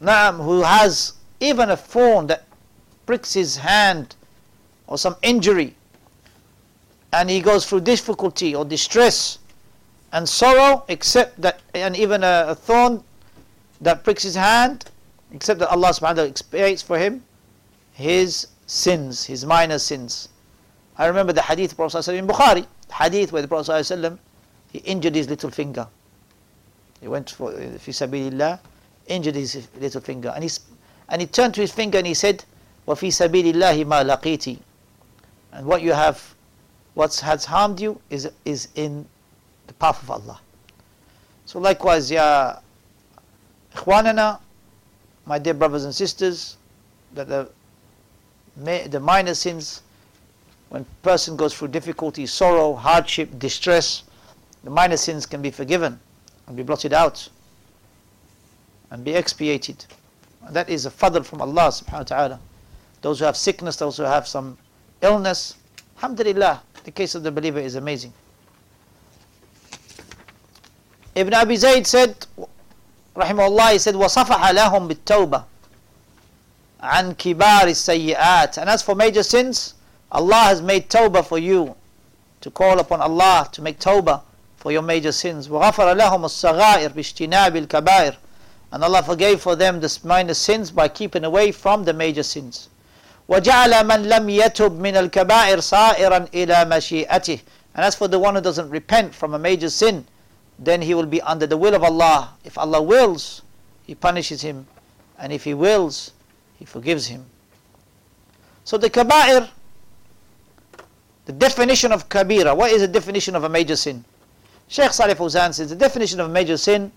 [0.02, 2.46] Naam, who has even a thorn that
[3.06, 4.16] pricks his hand
[4.88, 5.76] or some injury
[7.14, 9.38] and he goes through difficulty or distress
[10.12, 13.04] and sorrow except that and even a, a thorn
[13.80, 14.86] that pricks his hand
[15.32, 17.24] except that Allah subhanahu wa ta'ala expiates for him
[17.94, 20.30] his sins, his minor sins.
[20.98, 24.20] I remember the hadith of Prophet in Bukhari, hadith where the Prophet
[24.72, 25.88] he injured his little finger.
[27.02, 28.60] He went for uh, fi sabilillah,
[29.08, 30.50] injured his little finger, and he
[31.10, 32.46] and he turned to his finger and he said,
[32.86, 34.60] "Wa sabilillah ma laqiti."
[35.52, 36.36] And what you have,
[36.94, 39.08] what has harmed you is is in
[39.66, 40.40] the path of Allah.
[41.46, 42.60] So likewise, ya
[43.76, 44.40] ikhwanana,
[45.26, 46.56] my dear brothers and sisters,
[47.16, 47.50] that the,
[48.56, 49.82] the minor sins,
[50.70, 54.04] when person goes through difficulty, sorrow, hardship, distress,
[54.64, 56.00] the minor sins can be forgiven
[56.47, 57.29] and be blotted out
[58.91, 59.85] and be expiated.
[60.47, 62.41] And that is a fadl from Allah subhanahu wa ta'ala.
[63.03, 64.57] Those who have sickness, those who have some
[65.03, 65.55] illness,
[65.97, 68.13] alhamdulillah, the case of the believer is amazing.
[71.15, 72.27] Ibn Abi Zayd said,
[73.17, 75.45] rahimahullah, he said, وَصَفَحَ لَهُمْ بِالتَّوْبَةِ
[76.83, 79.75] عَنْ كِبَارِ السَّيِّئَاتِ And as for major sins,
[80.13, 81.75] Allah has made tawbah for you,
[82.43, 84.21] to call upon Allah, to make tawbah
[84.61, 85.49] for your major sins.
[85.49, 88.17] وَغَفَرَ لَهُمُ الصَّغَائِرِ بِاشْتِنَابِ الْكَبَائِرِ
[88.73, 92.69] And Allah forgave for them the minor sins by keeping away from the major sins.
[93.29, 97.41] وَجَعَلَ مَنْ لَمْ يَتُبْ مِنَ الْكَبَائِرِ صَائِرًا إِلَى مَشِيئَتِهِ
[97.75, 100.07] And as for the one who doesn't repent from a major sin,
[100.59, 102.33] then he will be under the will of Allah.
[102.45, 103.43] If Allah wills,
[103.87, 104.67] He punishes him,
[105.19, 106.13] and if He wills,
[106.59, 107.27] He forgives him.
[108.65, 109.49] So the kaba'ir,
[111.27, 114.05] the definition of kabira, what is the definition of a major sin?
[114.72, 116.94] Sheikh Salih Fawzan says the definition of a major sin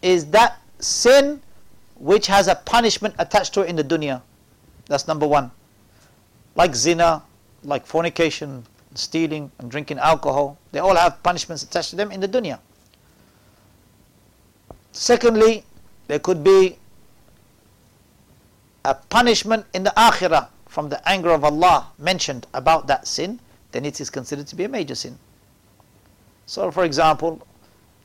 [0.00, 1.42] is that sin
[1.96, 4.22] which has a punishment attached to it in the dunya.
[4.86, 5.50] That's number one.
[6.54, 7.22] Like zina,
[7.62, 10.56] like fornication, stealing, and drinking alcohol.
[10.72, 12.60] They all have punishments attached to them in the dunya.
[14.92, 15.66] Secondly,
[16.08, 16.78] there could be
[18.86, 23.38] a punishment in the akhirah from the anger of Allah mentioned about that sin,
[23.72, 25.18] then it is considered to be a major sin.
[26.46, 27.46] So, for example,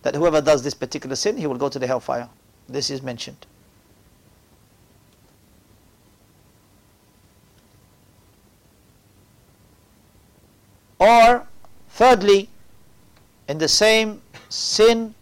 [0.02, 2.28] that whoever does this particular sin, he will go to the hellfire.
[2.68, 3.46] This is mentioned.
[11.00, 11.48] Or,
[11.90, 12.50] thirdly,
[13.48, 15.16] in the same sin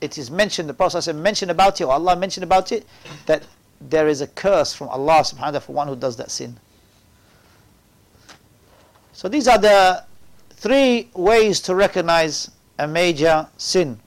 [0.00, 2.86] it is mentioned, the Prophet said mentioned about it, or Allah mentioned about it,
[3.26, 3.44] that
[3.80, 6.56] there is a curse from Allah subhanahu wa ta'ala for one who does that sin.
[9.12, 10.04] So these are the
[10.55, 13.99] three ways to recognize a major sin.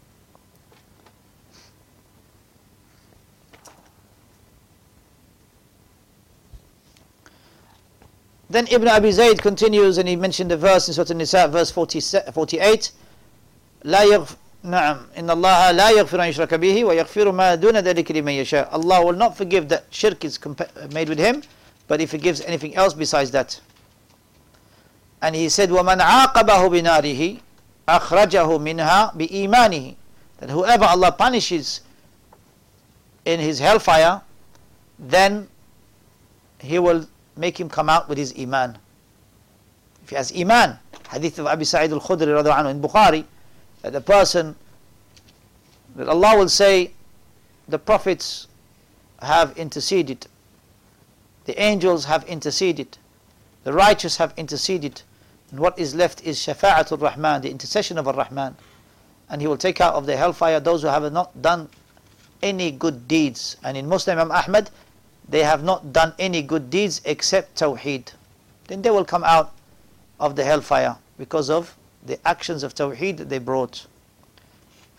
[8.51, 12.93] Then Ibn Abi Zayd continues and he mentioned the verse in Surah An-Nisa, verse 48,
[13.85, 18.33] لا يغفر نعم إن الله لا يغفر أن يشرك به ويغفر ما دون ذلك لمن
[18.33, 20.39] يشاء Allah will not forgive that shirk is
[20.91, 21.43] made with him
[21.87, 23.61] but he forgives anything else besides that
[25.23, 27.39] and he said ومن عاقبه بناره
[27.89, 29.95] أخرجه منها بإيمانه
[30.41, 31.81] that whoever Allah punishes
[33.25, 34.23] in his hellfire
[34.99, 35.49] then
[36.59, 37.07] he will
[37.37, 38.79] make him come out with his iman
[40.03, 40.79] if he has iman
[41.11, 43.25] hadith of Abi Sa'id al-Khudri in Bukhari
[43.83, 44.57] that the person,
[45.95, 46.93] that Allah will say,
[47.69, 48.47] the prophets
[49.21, 50.27] have interceded
[51.45, 52.97] The angels have interceded.
[53.65, 55.03] The righteous have interceded.
[55.52, 58.56] and what is left is Shafa'atul Rahman, the intercession of Ar Rahman.
[59.30, 61.70] And he will take out of the hellfire those who have not done
[62.42, 63.58] any good deeds.
[63.64, 64.70] And in Musnad Imam Ahmad,
[65.28, 68.12] they have not done any good deeds except Tawheed.
[68.68, 69.54] Then they will come out
[70.20, 71.76] of the hellfire because of
[72.06, 73.86] the actions of Tawheed that they brought.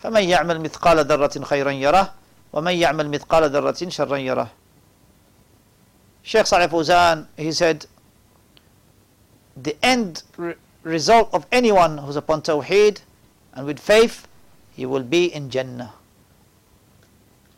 [0.03, 2.11] فَمَنْ يَعْمَلْ مِثْقَالَ ذَرَّةٍ خَيْرًا يَرَهُ
[2.53, 4.49] وَمَنْ يَعْمَلْ مِثْقَالَ ذَرَّةٍ شَرًّا يَرَهُ
[6.23, 7.85] Sheikh Salih he said,
[9.55, 13.01] the end re result of anyone who's upon Tawheed
[13.53, 14.27] and with faith,
[14.71, 15.93] he will be in Jannah.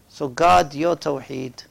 [0.10, 1.64] So guard your Tawheed.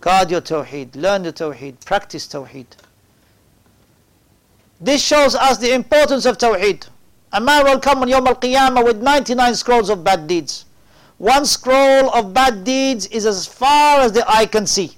[0.00, 0.96] Guard your Tawheed.
[0.96, 1.84] Learn the Tawheed.
[1.84, 2.66] Practice Tawheed.
[4.80, 6.88] This shows us the importance of Tawheed.
[7.32, 10.64] A man will come on Yom Al Qiyamah with 99 scrolls of bad deeds.
[11.18, 14.96] One scroll of bad deeds is as far as the eye can see.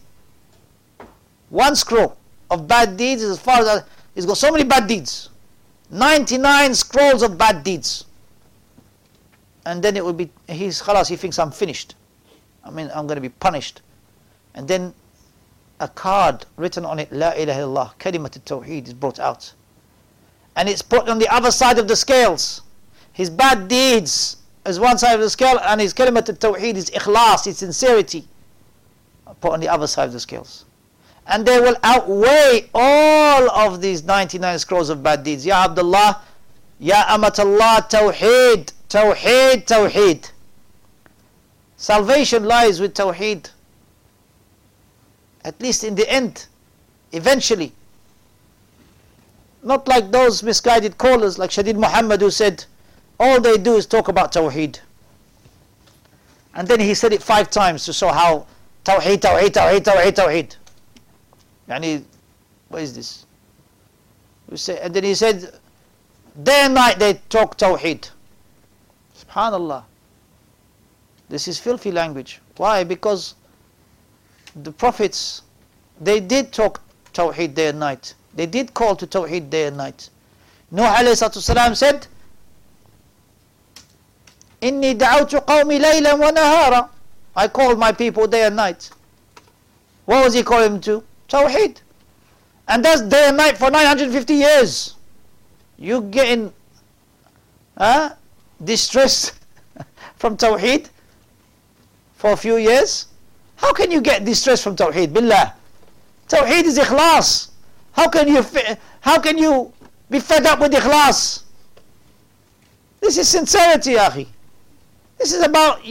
[1.48, 2.16] One scroll
[2.50, 3.84] of bad deeds is as far as
[4.14, 5.30] he's got so many bad deeds.
[5.90, 8.04] 99 scrolls of bad deeds.
[9.66, 11.94] And then it will be, he's khalas, he thinks I'm finished.
[12.64, 13.82] I mean, I'm going to be punished.
[14.54, 14.94] And then
[15.80, 19.52] a card written on it, La ilaha illallah, kalimat al-tawheed is brought out.
[20.56, 22.62] And it's put on the other side of the scales.
[23.12, 24.36] His bad deeds
[24.66, 28.26] is one side of the scale and his kalimat al-tawheed is ikhlas, his sincerity.
[29.40, 30.64] Put on the other side of the scales
[31.28, 35.44] and they will outweigh all of these 99 scrolls of bad deeds.
[35.44, 36.22] Ya Abdullah,
[36.80, 40.30] Ya Amatallah, Tawheed, Tawheed, Tawheed.
[41.76, 43.50] Salvation lies with Tawheed.
[45.44, 46.46] At least in the end,
[47.12, 47.72] eventually.
[49.62, 52.64] Not like those misguided callers like Shadid Muhammad who said,
[53.20, 54.80] all they do is talk about Tawheed.
[56.54, 58.46] And then he said it five times to show how
[58.84, 60.56] Tawheed, Tawheed, Tawheed, Tawheed, Tawheed.
[61.69, 62.03] Yani,
[62.69, 63.25] what is this?
[64.49, 65.53] We say, and then he said,
[66.43, 68.09] day and night they talk Tawheed.
[69.17, 69.83] Subhanallah.
[71.29, 72.41] This is filthy language.
[72.57, 72.83] Why?
[72.83, 73.35] Because
[74.55, 75.41] the prophets,
[76.01, 76.81] they did talk
[77.13, 78.13] Tawheed day and night.
[78.35, 80.09] They did call to Tawheed day and night.
[80.71, 82.07] Nuh alayhi said,
[84.61, 86.89] إني دعوت قومي ليلا ونهارا
[87.35, 88.89] I called my people day and night.
[90.05, 91.03] What was he calling them to?
[91.28, 91.80] Tawheed.
[92.66, 94.94] And that's day and night for 950 years.
[95.78, 96.52] You getting
[97.76, 98.10] uh,
[98.62, 99.32] distress
[100.16, 100.88] from Tawheed
[102.14, 103.06] for a few years?
[103.56, 105.12] How can you get distress from Tawheed?
[105.12, 105.54] Billah.
[106.28, 107.50] Tawheed is ikhlas.
[107.92, 108.44] How can you
[109.00, 109.72] how can you
[110.10, 111.42] be fed up with ikhlas?
[113.00, 114.26] This is sincerity, akhi.
[115.18, 115.82] This is about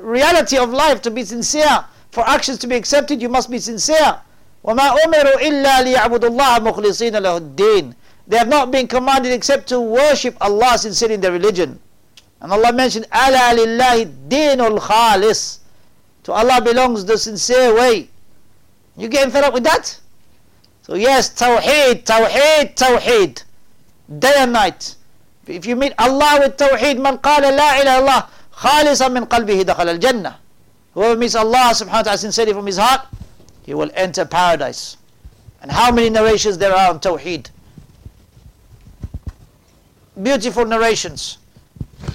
[0.00, 1.84] reality of life to be sincere.
[2.10, 4.20] For actions to be accepted, you must be sincere.
[4.64, 7.94] وَمَا أُمِرُوا إِلَّا لِيَعْبُدُوا اللَّهَ مُخْلِصِينَ لَهُ الدِّينَ
[8.26, 11.78] They have not been commanded except to worship Allah sincerely in their religion.
[12.40, 15.58] And Allah mentioned, أَلَا لِلَّهِ الدِّينُ الْخَالِصِ
[16.24, 18.08] To Allah belongs the sincere way.
[18.96, 19.98] You getting fed up with that?
[20.82, 23.42] So yes, Tawheed, Tawheed, Tawheed.
[24.18, 24.96] Day and night.
[25.46, 29.98] If you meet Allah with Tawheed, man قال لا إله الله خالصا من قلبه دخل
[30.00, 30.34] الجنة.
[30.94, 33.06] Whoever meets Allah subhanahu wa ta'ala sincerely from his heart,
[33.67, 34.97] he will enter paradise.
[35.61, 37.49] And how many narrations there are on Tawheed?
[40.21, 41.37] Beautiful narrations.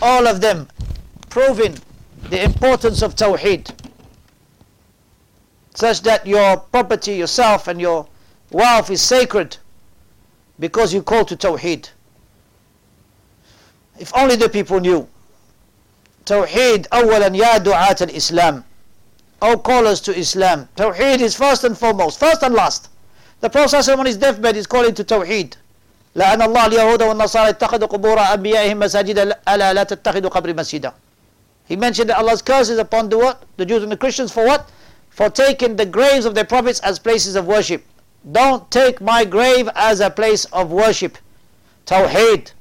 [0.03, 0.69] All of them
[1.31, 1.79] proving
[2.29, 3.71] the importance of Tawheed.
[5.75, 8.07] Such that your property, yourself, and your
[8.51, 9.57] wealth is sacred
[10.59, 11.89] because you call to Tawheed.
[13.99, 15.09] If only the people knew.
[16.25, 18.63] Tawheed أولا يا دعاة الإسلام
[19.43, 20.69] O callers to Islam.
[20.77, 22.89] Tawheed is first and foremost, first and last.
[23.41, 25.57] The Prophet on his deathbed is calling to Tawheed.
[26.17, 30.93] لأن الله اليهود والنصارى اتخذوا قبور أنبيائهم مساجد ألا لا تتخذوا قبر مسجدا.
[31.69, 33.45] He mentioned that Allah's curse is upon the what?
[33.57, 34.71] The Jews and the Christians for what?
[35.11, 37.85] For taking the graves of their prophets as places of worship.
[38.33, 41.19] Don't take my grave as a place of worship.
[41.87, 42.53] Tawheed.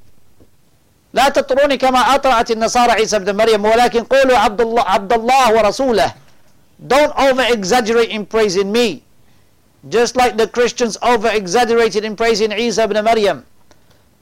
[1.14, 6.14] لا تطروني كما أطرأت النصارى عيسى ابن مريم ولكن قولوا عبد الله, عبد الله ورسوله
[6.87, 9.03] don't over exaggerate in praising me.
[9.89, 13.45] Just like the Christians over exaggerated in praising Isa ibn Maryam.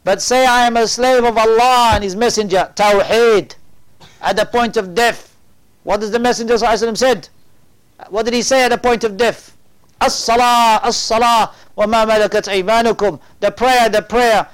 [0.04, 2.72] But say I am a slave of Allah and His Messenger.
[2.76, 3.56] Tawheed.
[4.22, 5.36] At the point of death.
[5.84, 6.58] What does the Messenger
[6.96, 7.30] said?
[8.10, 9.56] What did he say at the point of death?
[10.00, 13.20] As-salah, as-salah, wa ma malakat aymanukum.
[13.40, 14.48] The prayer, the prayer.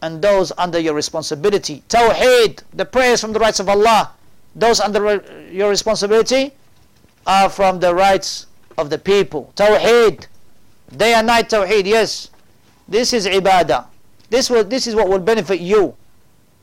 [0.00, 1.82] And those under your responsibility.
[1.88, 2.62] Tawheed.
[2.72, 4.12] The prayers from the rights of Allah.
[4.54, 6.52] Those under your responsibility
[7.26, 8.46] are from the rights
[8.76, 9.52] of the people.
[9.56, 10.26] Tawheed.
[10.96, 12.30] Day and night Tawheed, yes.
[12.88, 13.86] This is ibadah.
[14.30, 15.94] This, will, this is what will benefit you.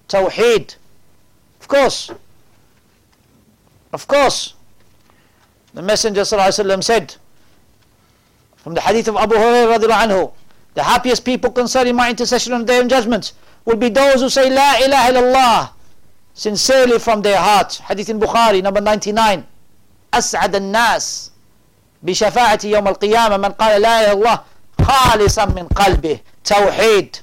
[0.07, 0.76] Tawheed.
[1.59, 2.12] Of course.
[3.93, 4.53] Of course.
[5.74, 7.16] The Messenger ﷺ said,
[8.57, 10.32] from the hadith of Abu Hurairah
[10.74, 13.34] the happiest people concerning my intercession on the day of judgment
[13.66, 15.70] will be those who say La ilaha illallah
[16.34, 17.82] sincerely from their heart.
[17.88, 19.45] Hadith in Bukhari, number 99.
[20.14, 21.32] أسعد الناس
[22.03, 24.39] بشفاعة يوم القيامة من قال لا إله إلا الله
[24.82, 27.18] خالصا من قلبه توحيد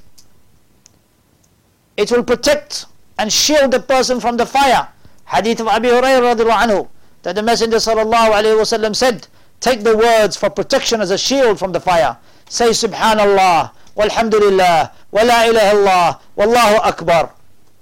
[1.97, 2.85] It will protect
[3.17, 4.87] and shield the person from the fire.
[5.25, 6.87] Hadith of Abi Hurairah anhu
[7.23, 9.27] that the Messenger sallallahu alayhi wasallam said,
[9.59, 12.17] take the words for protection as a shield from the fire.
[12.47, 17.33] Say Subhanallah, Walhamdulillah, Wa la ilaha illallah, Wallahu Akbar.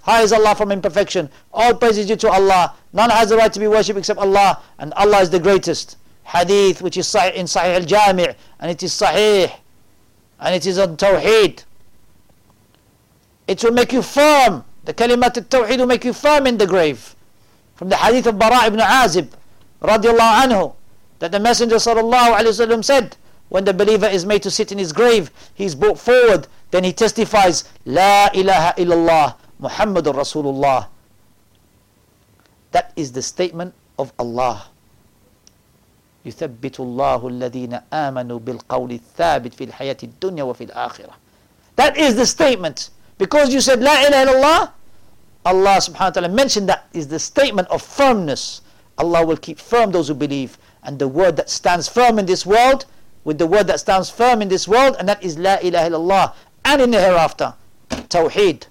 [0.08, 1.30] High is Allah from imperfection.
[1.54, 2.74] All praise is due to Allah.
[2.94, 4.62] None has the right to be worshipped except Allah.
[4.80, 5.98] And Allah is the greatest.
[6.24, 9.52] Hadith which is in Sahih al-Jami' and it is Sahih.
[10.40, 11.64] And it is on Tawheed.
[13.48, 14.64] It will make you firm.
[14.86, 17.14] The kalimat al-Tawheed will make you firm in the grave.
[17.76, 19.28] From the hadith of Bara ibn Azib
[19.82, 20.76] radiallahu anhu
[21.20, 23.18] that the Messenger sallallahu alayhi said
[23.50, 26.84] when the believer is made to sit in his grave, he is brought forward, then
[26.84, 29.36] he testifies, La ilaha illallah.
[29.61, 30.89] Muhammadur Rasulullah.
[32.73, 34.69] That is the statement of Allah.
[36.25, 41.11] يثبت الله الذين آمنوا بالقول الثابت في الحياة الدنيا وفي الآخرة.
[41.77, 42.91] That is the statement.
[43.19, 44.71] Because you said La ilaha illallah,
[45.45, 48.63] Allah subhanahu wa ta'ala mentioned that is the statement of firmness.
[48.99, 50.59] Allah will keep firm those who believe.
[50.85, 52.87] And the word that stands firm in this world,
[53.25, 56.35] with the word that stands firm in this world, and that is La ilaha illallah.
[56.65, 57.55] And in the hereafter,
[57.91, 58.67] Tawheed.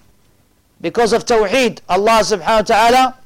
[0.81, 3.17] Because of Tawheed, Allah subhanahu wa ta'ala,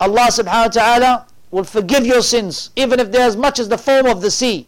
[0.00, 3.78] Allah subhanahu wa ta'ala will forgive your sins, even if they're as much as the
[3.78, 4.66] foam of the sea.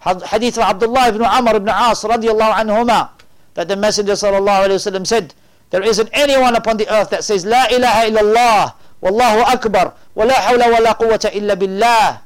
[0.00, 3.10] Hadith of Abdullah ibn Amr ibn As radiallahu anhuma,
[3.54, 5.34] that the Messenger sallallahu alayhi wa said,
[5.70, 10.34] there isn't anyone upon the earth that says, La ilaha illallah, wallahu akbar, wa la
[10.34, 12.20] hawla wa la quwwata illa billah,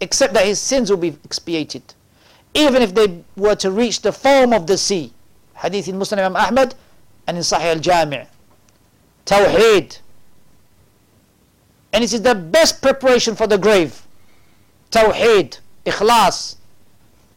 [0.00, 1.82] except that his sins will be expiated.
[2.54, 5.12] Even if they were to reach the foam of the sea.
[5.56, 6.74] Hadith in Musnad Imam Ahmad,
[7.26, 8.26] and in Sahih al-Jami'
[9.26, 9.98] Tawheed
[11.92, 14.02] and it is the best preparation for the grave.
[14.90, 16.56] Tawheed Ikhlas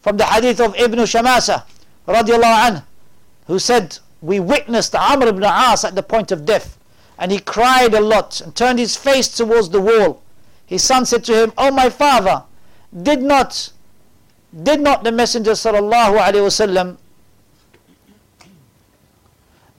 [0.01, 1.63] from the hadith of Ibn Shamasa
[2.07, 2.81] radiallahu anh
[3.45, 6.77] who said we witnessed Amr ibn As at the point of death
[7.19, 10.23] and he cried a lot and turned his face towards the wall.
[10.65, 12.43] His son said to him oh my father
[13.03, 13.71] did not
[14.63, 16.97] did not the messenger sallallahu alaihi wasallam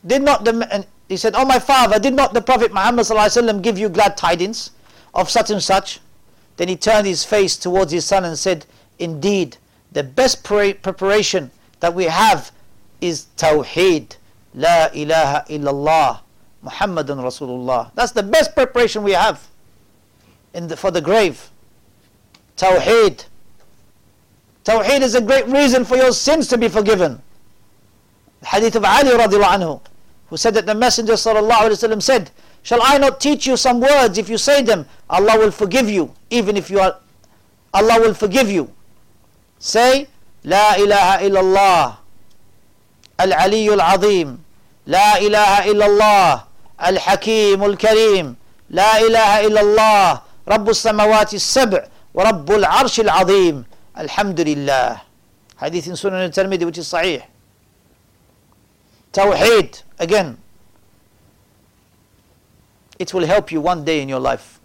[0.08, 3.88] did not the, he said, Oh my father, did not the Prophet Muhammad give you
[3.88, 4.72] glad tidings
[5.14, 6.00] of such and such?
[6.56, 8.66] Then he turned his face towards his son and said,
[8.98, 9.58] Indeed,
[9.92, 11.50] the best pre- preparation
[11.80, 12.50] that we have
[13.00, 14.16] is Tawheed.
[14.54, 16.20] La ilaha illallah.
[16.64, 17.92] Muhammadun Rasulullah.
[17.94, 19.46] That's the best preparation we have
[20.52, 21.50] in the, for the grave.
[22.56, 23.24] Tawheed.
[24.64, 27.22] Tawheed is a great reason for your sins to be forgiven.
[28.44, 29.80] Hadith of Ali radiallahu anhu,
[30.28, 32.30] who said that the Messenger alayhi said,
[32.62, 34.18] Shall I not teach you some words?
[34.18, 36.12] If you say them, Allah will forgive you.
[36.30, 36.98] Even if you are,
[37.72, 38.70] Allah will forgive you.
[39.58, 40.08] Say,
[40.44, 41.96] La ilaha illallah,
[43.18, 44.44] al-aliyu al-azim,
[44.86, 46.44] La ilaha illallah,
[46.78, 48.36] al-hakim al-kareem,
[48.70, 51.82] La ilaha illallah, رب السماوات السبع
[52.14, 53.56] ورب العرش العظيم
[53.98, 54.90] الحمد لله
[55.60, 57.28] حديث سنن الترمذي which is صحيح
[59.18, 60.38] Tawheed, again,
[63.00, 64.60] it will help you one day in your life.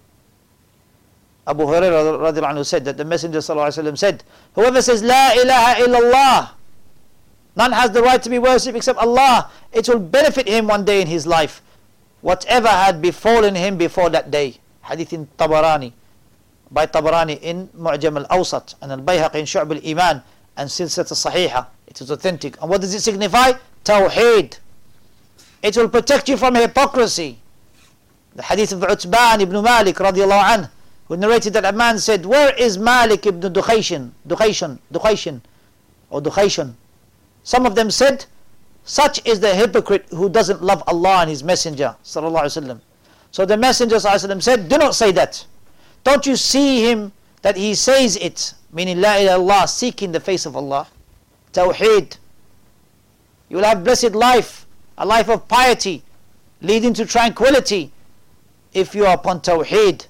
[1.48, 4.24] Abu Hurairah said that the Messenger said,
[4.54, 6.50] Whoever says La ilaha illallah,
[7.56, 11.02] none has the right to be worshipped except Allah, it will benefit him one day
[11.02, 11.64] in his life.
[12.22, 14.58] Whatever had befallen him before that day.
[14.84, 15.94] Hadith in Tabarani,
[16.70, 20.22] by Tabarani in Mu'jam al-Awsat, and al-Bayhaqi in Shu'b al-Iman,
[20.58, 21.66] and Silsat al-Sahiha.
[21.88, 22.62] It is authentic.
[22.62, 23.54] And what does it signify?
[23.84, 24.58] Tawheed.
[25.62, 27.40] It will protect you from hypocrisy.
[28.36, 30.70] The hadith of Utban ibn Malik radiallahu anh,
[31.08, 34.12] who narrated that a man said, Where is Malik ibn Dukhayshin?
[34.28, 35.42] Dukhayshin, Dukhayshin,
[36.10, 36.74] or Dukhayshin.
[37.44, 38.26] Some of them said,
[38.84, 41.96] Such is the hypocrite who doesn't love Allah and His Messenger.
[42.02, 45.46] So the Messenger said, Do not say that.
[46.04, 50.46] Don't you see him that he says it, meaning La ilaha Allah, seeking the face
[50.46, 50.88] of Allah?
[51.54, 52.18] Tawheed.
[53.53, 54.67] You will have blessed life,
[54.97, 56.03] a life of piety,
[56.61, 57.93] leading to tranquility
[58.73, 60.07] if you are upon Tawheed.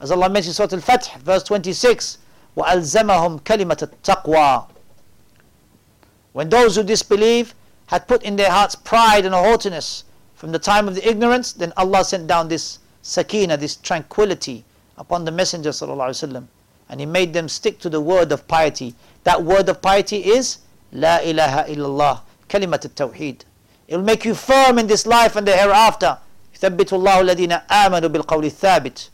[0.00, 2.18] As Allah mentions Surah Al-Fath, verse 26,
[2.56, 4.66] وألزمهم كلمة التقوى
[6.32, 7.54] when those who disbelieve
[7.86, 10.04] had put in their hearts pride and haughtiness
[10.34, 14.64] from the time of the ignorance, then Allah sent down this sakina, this tranquility
[14.96, 16.46] upon the Messenger وسلم,
[16.88, 18.94] and He made them stick to the word of piety.
[19.24, 20.58] That word of piety is
[20.92, 23.42] La ilaha illallah, kalimat al-tawheed.
[23.88, 26.18] It will make you firm in this life and the hereafter.
[26.56, 29.08] يثبت الله الذين آمنوا بالقول الثابت.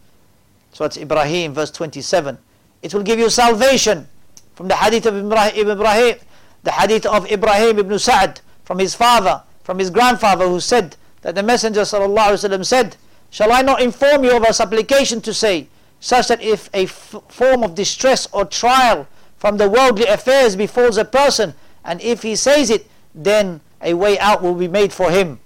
[0.73, 2.39] So it's Ibrahim, verse 27.
[2.83, 4.09] It will give you salvation
[4.55, 6.17] from the hadith of Ibrahim,
[6.63, 11.35] the hadith of Ibrahim ibn Sa'd from his father, from his grandfather who said that
[11.35, 12.97] the Messenger وسلم, said,
[13.31, 15.69] Shall I not inform you of a supplication to say,
[16.01, 19.07] such that if a form of distress or trial
[19.37, 21.55] from the worldly affairs befalls a person,
[21.85, 25.41] and if he says it, then a way out will be made for him.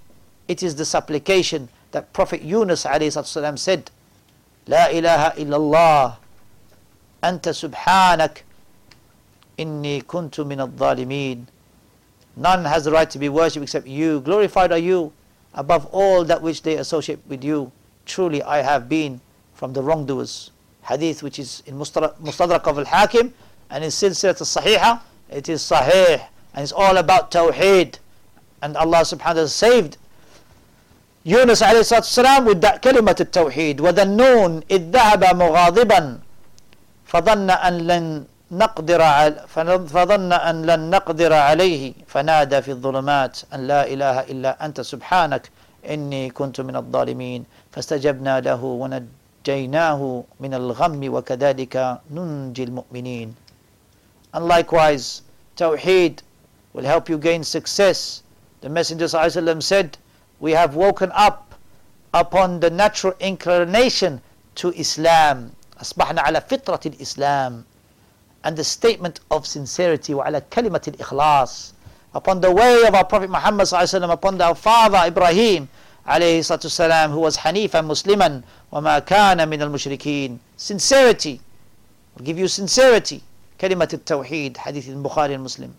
[0.47, 3.91] It is the supplication that Prophet Yunus والسلام, said,
[4.67, 6.15] لا إله إلا الله
[7.23, 8.43] أنت سبحانك
[9.57, 10.69] Inni kuntu min al
[12.35, 14.21] None has the right to be worshipped except you.
[14.21, 15.11] Glorified are you
[15.53, 17.71] above all that which they associate with you.
[18.05, 19.21] Truly I have been
[19.53, 20.51] from the wrongdoers.
[20.83, 23.33] Hadith which is in Mustadrak of al-Hakim
[23.69, 25.01] and in Silsilat al-Sahiha.
[25.29, 27.99] It is Sahih and it's all about Tawheed.
[28.61, 29.97] And Allah subhanahu wa ta'ala saved
[31.23, 33.77] Yunus alayhi salatu with that kalimat al-Tawheed.
[33.77, 36.19] وَذَنُّونَ إِذْ ذَهَبَ مُغَاضِبًا
[37.07, 39.01] فَظَنَّ أَنْ لَنْ نقدر
[39.95, 45.43] فظن أن لن نقدر عليه فنادى في الظلمات أن لا إله إلا أنت سبحانك
[45.93, 47.41] إني كنت من الظالمين
[47.71, 50.01] فاستجبنا له ونجيناه
[50.43, 51.75] من الغم وكذلك
[52.15, 53.29] ننجي المؤمنين
[54.33, 55.21] And likewise,
[55.57, 56.19] Tawheed
[56.75, 58.23] will help you gain success.
[58.61, 59.97] The Messenger ﷺ said,
[60.39, 61.55] We have woken up
[62.13, 64.21] upon the natural inclination
[64.55, 65.51] to Islam.
[65.81, 67.63] أصبحنا على فطرة الإسلام
[68.43, 71.71] and the statement of sincerity وعلى كلمة الإخلاص
[72.13, 75.67] upon the way of our Prophet Muhammad وسلم, upon our father Ibrahim
[76.07, 78.41] عليه الصلاة والسلام who was حنيفا مسلما
[78.71, 81.39] وما كان من المشركين sincerity
[82.17, 83.21] will give you sincerity
[83.61, 85.73] كلمة التوحيد حديث البخاري المسلم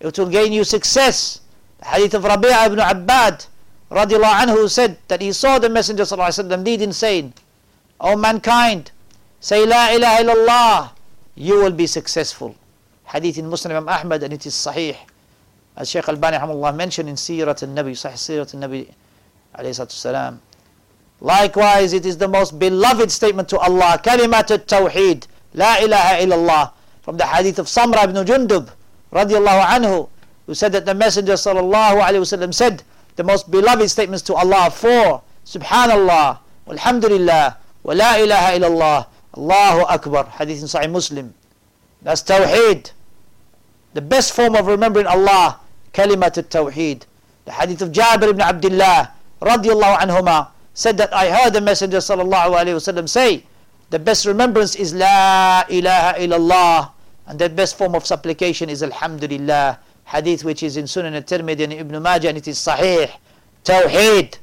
[0.00, 1.40] it will gain you success.
[1.80, 3.46] The hadith of Rabi'ah ibn Abbad
[3.90, 7.34] radiallahu anhu said that he saw the Messenger وسلم, lead and saying,
[8.00, 8.92] O mankind,
[9.40, 10.90] say La ilaha illallah,
[11.34, 12.56] you will be successful.
[13.04, 14.96] Hadith in Musnad Imam Ahmad and it is sahih.
[15.76, 18.88] As Shaykh Al-Albani Hamullah mentioned in Sirat al-Nabi, Sahih Sirat al-Nabi
[19.56, 20.40] alayhi salam.
[21.20, 26.72] Likewise, it is the most beloved statement to Allah, Kalimat al-Tawheed, La ilaha illallah,
[27.02, 28.70] from the hadith of Samra ibn Jundub
[29.12, 30.08] radiallahu anhu
[30.46, 32.82] who said that the Messenger sallallahu said
[33.16, 35.22] the most beloved statements to Allah four.
[35.44, 36.38] Subhanallah,
[36.68, 39.06] Alhamdulillah, wa la ilaha illallah,
[39.36, 41.34] Allahu Akbar, hadith in Sahih Muslim.
[42.02, 42.92] That's Tawheed.
[43.94, 45.60] The best form of remembering Allah,
[45.92, 47.02] kalimat al-Tawheed.
[47.44, 53.08] The hadith of Jabir ibn Abdullah, radiallahu anhuma, said that I heard the Messenger sallallahu
[53.08, 53.44] say,
[53.90, 56.90] the best remembrance is La ilaha illallah,
[57.30, 59.78] and the best form of supplication is Alhamdulillah.
[60.06, 63.08] Hadith which is in Sunan al-Tirmidhi and Ibn Majah, and it is Sahih.
[63.64, 64.38] Tawheed.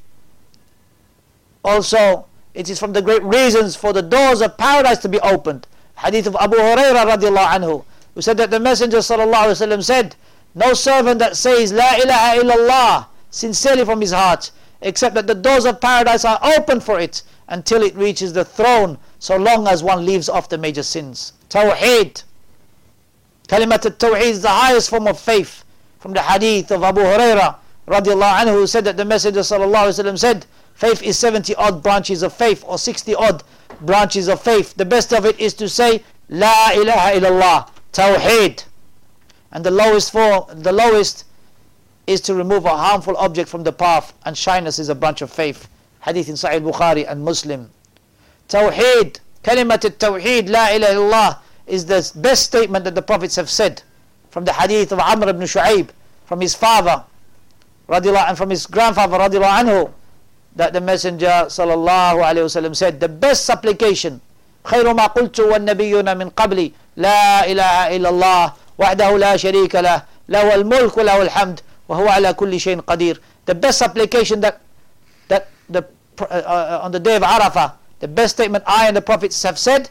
[1.66, 5.68] Also, it is from the great reasons for the doors of paradise to be opened.
[5.98, 7.84] Hadith of Abu Hurairah radiallahu anhu,
[8.16, 10.16] who said that the Messenger sallallahu alaihi wasallam said,
[10.56, 15.66] No servant that says La ilaha illallah sincerely from his heart, except that the doors
[15.66, 20.06] of paradise are open for it until it reaches the throne, so long as one
[20.06, 21.34] leaves off the major sins.
[21.50, 22.24] Tawheed.
[23.48, 25.64] Kalimat al-Tawheed is the highest form of faith.
[26.00, 27.56] From the hadith of Abu Hurairah
[27.88, 32.22] radiallahu anhu, who said that the Messenger sallallahu wasallam said, Faith is 70 odd branches
[32.22, 33.44] of faith or 60 odd
[33.82, 34.76] branches of faith.
[34.76, 38.66] The best of it is to say La ilaha illallah, Tawheed.
[39.52, 41.24] And the lowest form, the lowest
[42.06, 45.32] is to remove a harmful object from the path, and shyness is a branch of
[45.32, 45.68] faith.
[46.02, 47.72] Hadith in Sahih Bukhari and Muslim.
[48.50, 51.38] Tawheed, kalimat al-Tawheed, La ilaha illallah,
[51.68, 53.84] is the best statement that the prophets have said
[54.30, 55.90] from the hadith of Amr ibn Shu'aib,
[56.26, 57.04] from his father,
[57.88, 59.92] radiallahu, and from his grandfather, radiallahu anhu,
[60.56, 64.22] that the Messenger sallallahu alayhi wasallam said, the best supplication,
[64.68, 70.56] خير ما قلت والنبيون من قبلي لا إله إلا الله وحده لا شريك له له
[70.56, 74.60] الملك وله الحمد وهو على كل شيء قدير the best supplication that
[75.30, 75.82] that the
[76.20, 79.58] uh, uh, on the day of Arafah the best statement I and the prophets have
[79.58, 79.90] said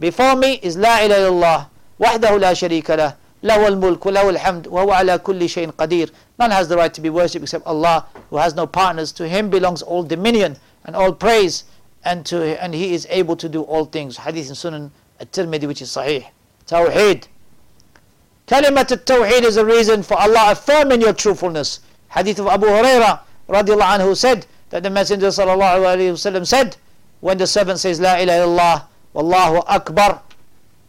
[0.00, 1.66] before me is La ilaha illallah,
[2.00, 6.10] wahdahu la sharika lah, lahu al-mulk, lahu al-hamd, wa huwa ala kulli shayin qadir.
[6.38, 9.12] None has the right to be worshipped except Allah, who has no partners.
[9.12, 11.64] To Him belongs all dominion and all praise,
[12.02, 14.16] and, to, and He is able to do all things.
[14.16, 14.90] Hadith in Sunan
[15.20, 16.24] at-tirmidhi which is sahih.
[16.66, 17.26] tawhid
[18.50, 21.80] Kalimat al-Tawheed is a reason for Allah affirming your truthfulness.
[22.08, 26.76] Hadith of Abu Hurairah, radiallahu anhu, said that the Messenger sallallahu alayhi wa said,
[27.20, 28.84] when the servant says, La ilaha illallah,
[29.14, 30.22] Wallahu Akbar,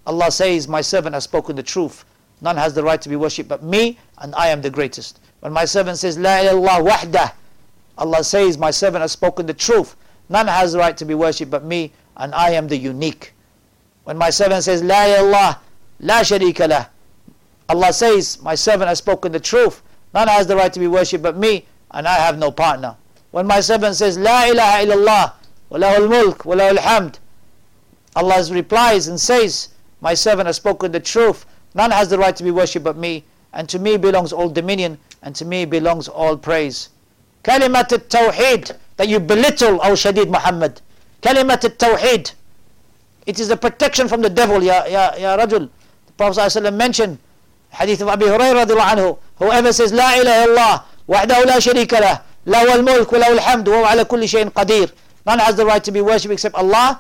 [0.05, 2.05] Allah says, my servant has spoken the truth.
[2.41, 5.19] None has the right to be worshipped but me, and I am the greatest.
[5.41, 7.31] When my servant says, La ilaha wahdah,
[7.97, 9.95] Allah says, my servant has spoken the truth.
[10.29, 13.33] None has the right to be worshipped but me, and I am the unique.
[14.03, 15.59] When my servant says, La ilaha
[15.99, 16.85] la sharika lah,
[17.69, 19.81] Allah says, my servant has spoken the truth.
[20.13, 22.95] None has the right to be worshipped but me, and I have no partner.
[23.31, 25.33] When my servant says, La ilaha illallah,
[25.69, 27.19] wa lahul mulk, wa lahul hamd,
[28.15, 29.69] Allah replies and says,
[30.01, 31.45] My servant has spoken the truth.
[31.75, 34.97] None has the right to be worshipped but me, and to me belongs all dominion,
[35.21, 36.89] and to me belongs all praise.
[37.43, 40.81] Kalimat al-Tawheed, that you belittle, O Shadid Muhammad.
[41.21, 42.33] Kalimat al-Tawheed.
[43.25, 45.69] It is a protection from the devil, Ya, ya, ya Rajul.
[46.07, 47.17] The Prophet ﷺ mentioned,
[47.69, 52.67] hadith of Abi Hurairah anhu, whoever says, La ilaha illallah, wahdahu la sharika lah, lahu
[52.77, 54.91] al-mulk wa lahu al-hamd, wa ala kulli shayin qadir.
[55.25, 56.99] None has the right to be worshipped except Allah,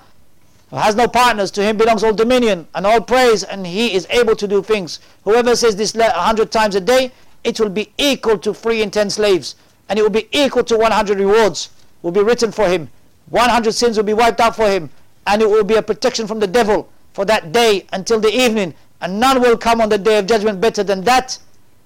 [0.79, 4.35] has no partners, to him belongs all dominion and all praise, and he is able
[4.37, 4.99] to do things.
[5.23, 7.11] Whoever says this a hundred times a day,
[7.43, 9.55] it will be equal to free and ten slaves,
[9.89, 11.69] and it will be equal to 100 rewards
[12.01, 12.89] will be written for him.
[13.29, 14.89] 100 sins will be wiped out for him,
[15.27, 18.73] and it will be a protection from the devil for that day until the evening,
[19.01, 21.37] and none will come on the day of judgment better than that,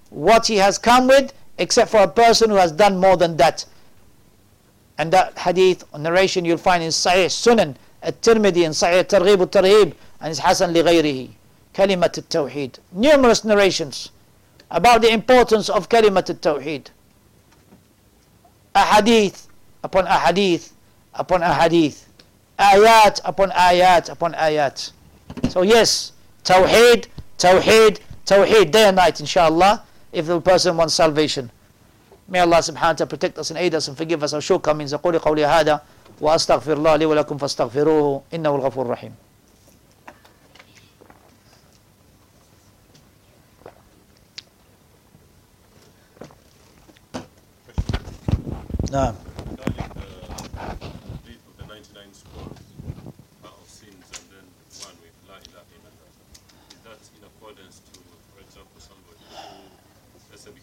[0.09, 3.65] what he has come with, except for a person who has done more than that.
[4.97, 10.30] And that hadith narration you'll find in Sahih Sunan الترمذي and Sahih الترغيب والترهيب and
[10.30, 11.28] it's Hasan لغيره
[11.76, 14.10] كلمة التوحيد numerous narrations
[14.70, 16.88] about the importance of كلمة التوحيد
[18.74, 19.46] ahadith
[19.82, 20.70] upon ahadith
[21.14, 22.04] upon ahadith
[22.58, 24.92] ayat upon ayat upon ayat
[25.48, 26.12] so yes
[26.44, 27.06] tawheed
[27.38, 29.82] tawheed tawheed day and night inshallah
[30.12, 31.50] if the person wants salvation
[32.28, 34.92] may Allah subhanahu wa ta'ala protect us and aid us and forgive us our shortcomings
[34.94, 35.80] أقول قولي هذا
[36.21, 39.15] وأستغفر الله لي ولكم فاستغفروه إنه الغفور الرحيم
[48.91, 49.13] نعم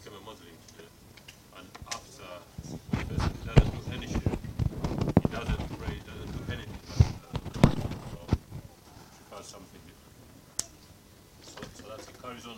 [0.03, 0.55] become a Muslim
[1.57, 2.23] and after
[2.91, 4.32] confessing, doesn't do any shirk.
[5.33, 5.63] Uh,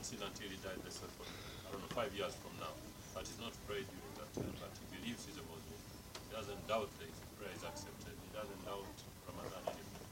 [0.05, 1.25] sin until he let's say for,
[1.65, 2.69] I don't know, five years from now.
[3.17, 5.81] But he's not prayed during that time, but he believes he's a Muslim.
[6.21, 8.13] He doesn't doubt that his prayer is accepted.
[8.13, 8.85] He doesn't doubt
[9.25, 10.05] Ramadan anymore.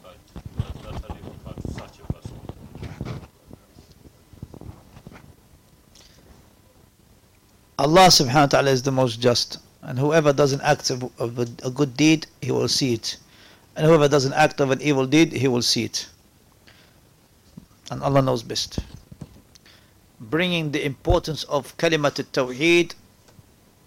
[0.00, 0.16] But
[1.52, 2.40] that's such a person.
[7.76, 9.63] Allah subhanahu wa ta'ala is the most just.
[9.84, 13.18] And whoever does an act of, of a, a good deed, he will see it.
[13.76, 16.06] And whoever does an act of an evil deed, he will see it.
[17.90, 18.78] And Allah knows best.
[20.18, 22.94] Bringing the importance of kalimat al-tawheed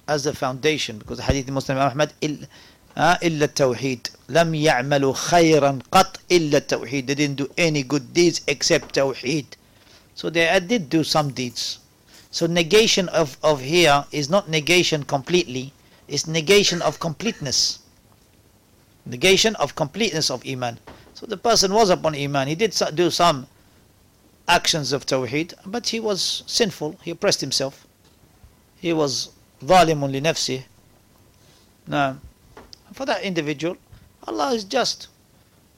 [0.08, 2.14] as the foundation, because the hadith of Musnad Ahmad,
[2.98, 8.96] إلا التوحيد لم يعملوا خيرا قط إلا التوحيد They didn't do any good deeds except
[8.96, 9.46] tawheed.
[10.16, 11.78] So they uh, did do some deeds.
[12.32, 15.74] So negation of, of here is not negation completely,
[16.09, 17.81] it's negation of completeness
[19.07, 20.79] negation of completeness of iman
[21.15, 23.47] so the person was upon iman he did do some
[24.49, 27.87] actions of Tawheed, but he was sinful, he oppressed himself.
[28.77, 29.31] He was
[29.65, 30.65] ظالم لنفسه.
[31.87, 32.19] Now,
[32.93, 33.77] for that individual,
[34.27, 35.09] Allah is just.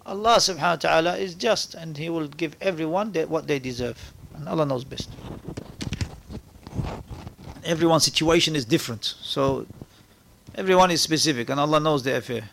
[0.07, 4.13] Allah subhanahu wa ta'ala is just and He will give everyone what they deserve.
[4.35, 5.09] And Allah knows best.
[7.65, 9.15] Everyone's situation is different.
[9.23, 9.67] So
[10.60, 12.50] everyone is specific and Allah knows the affair.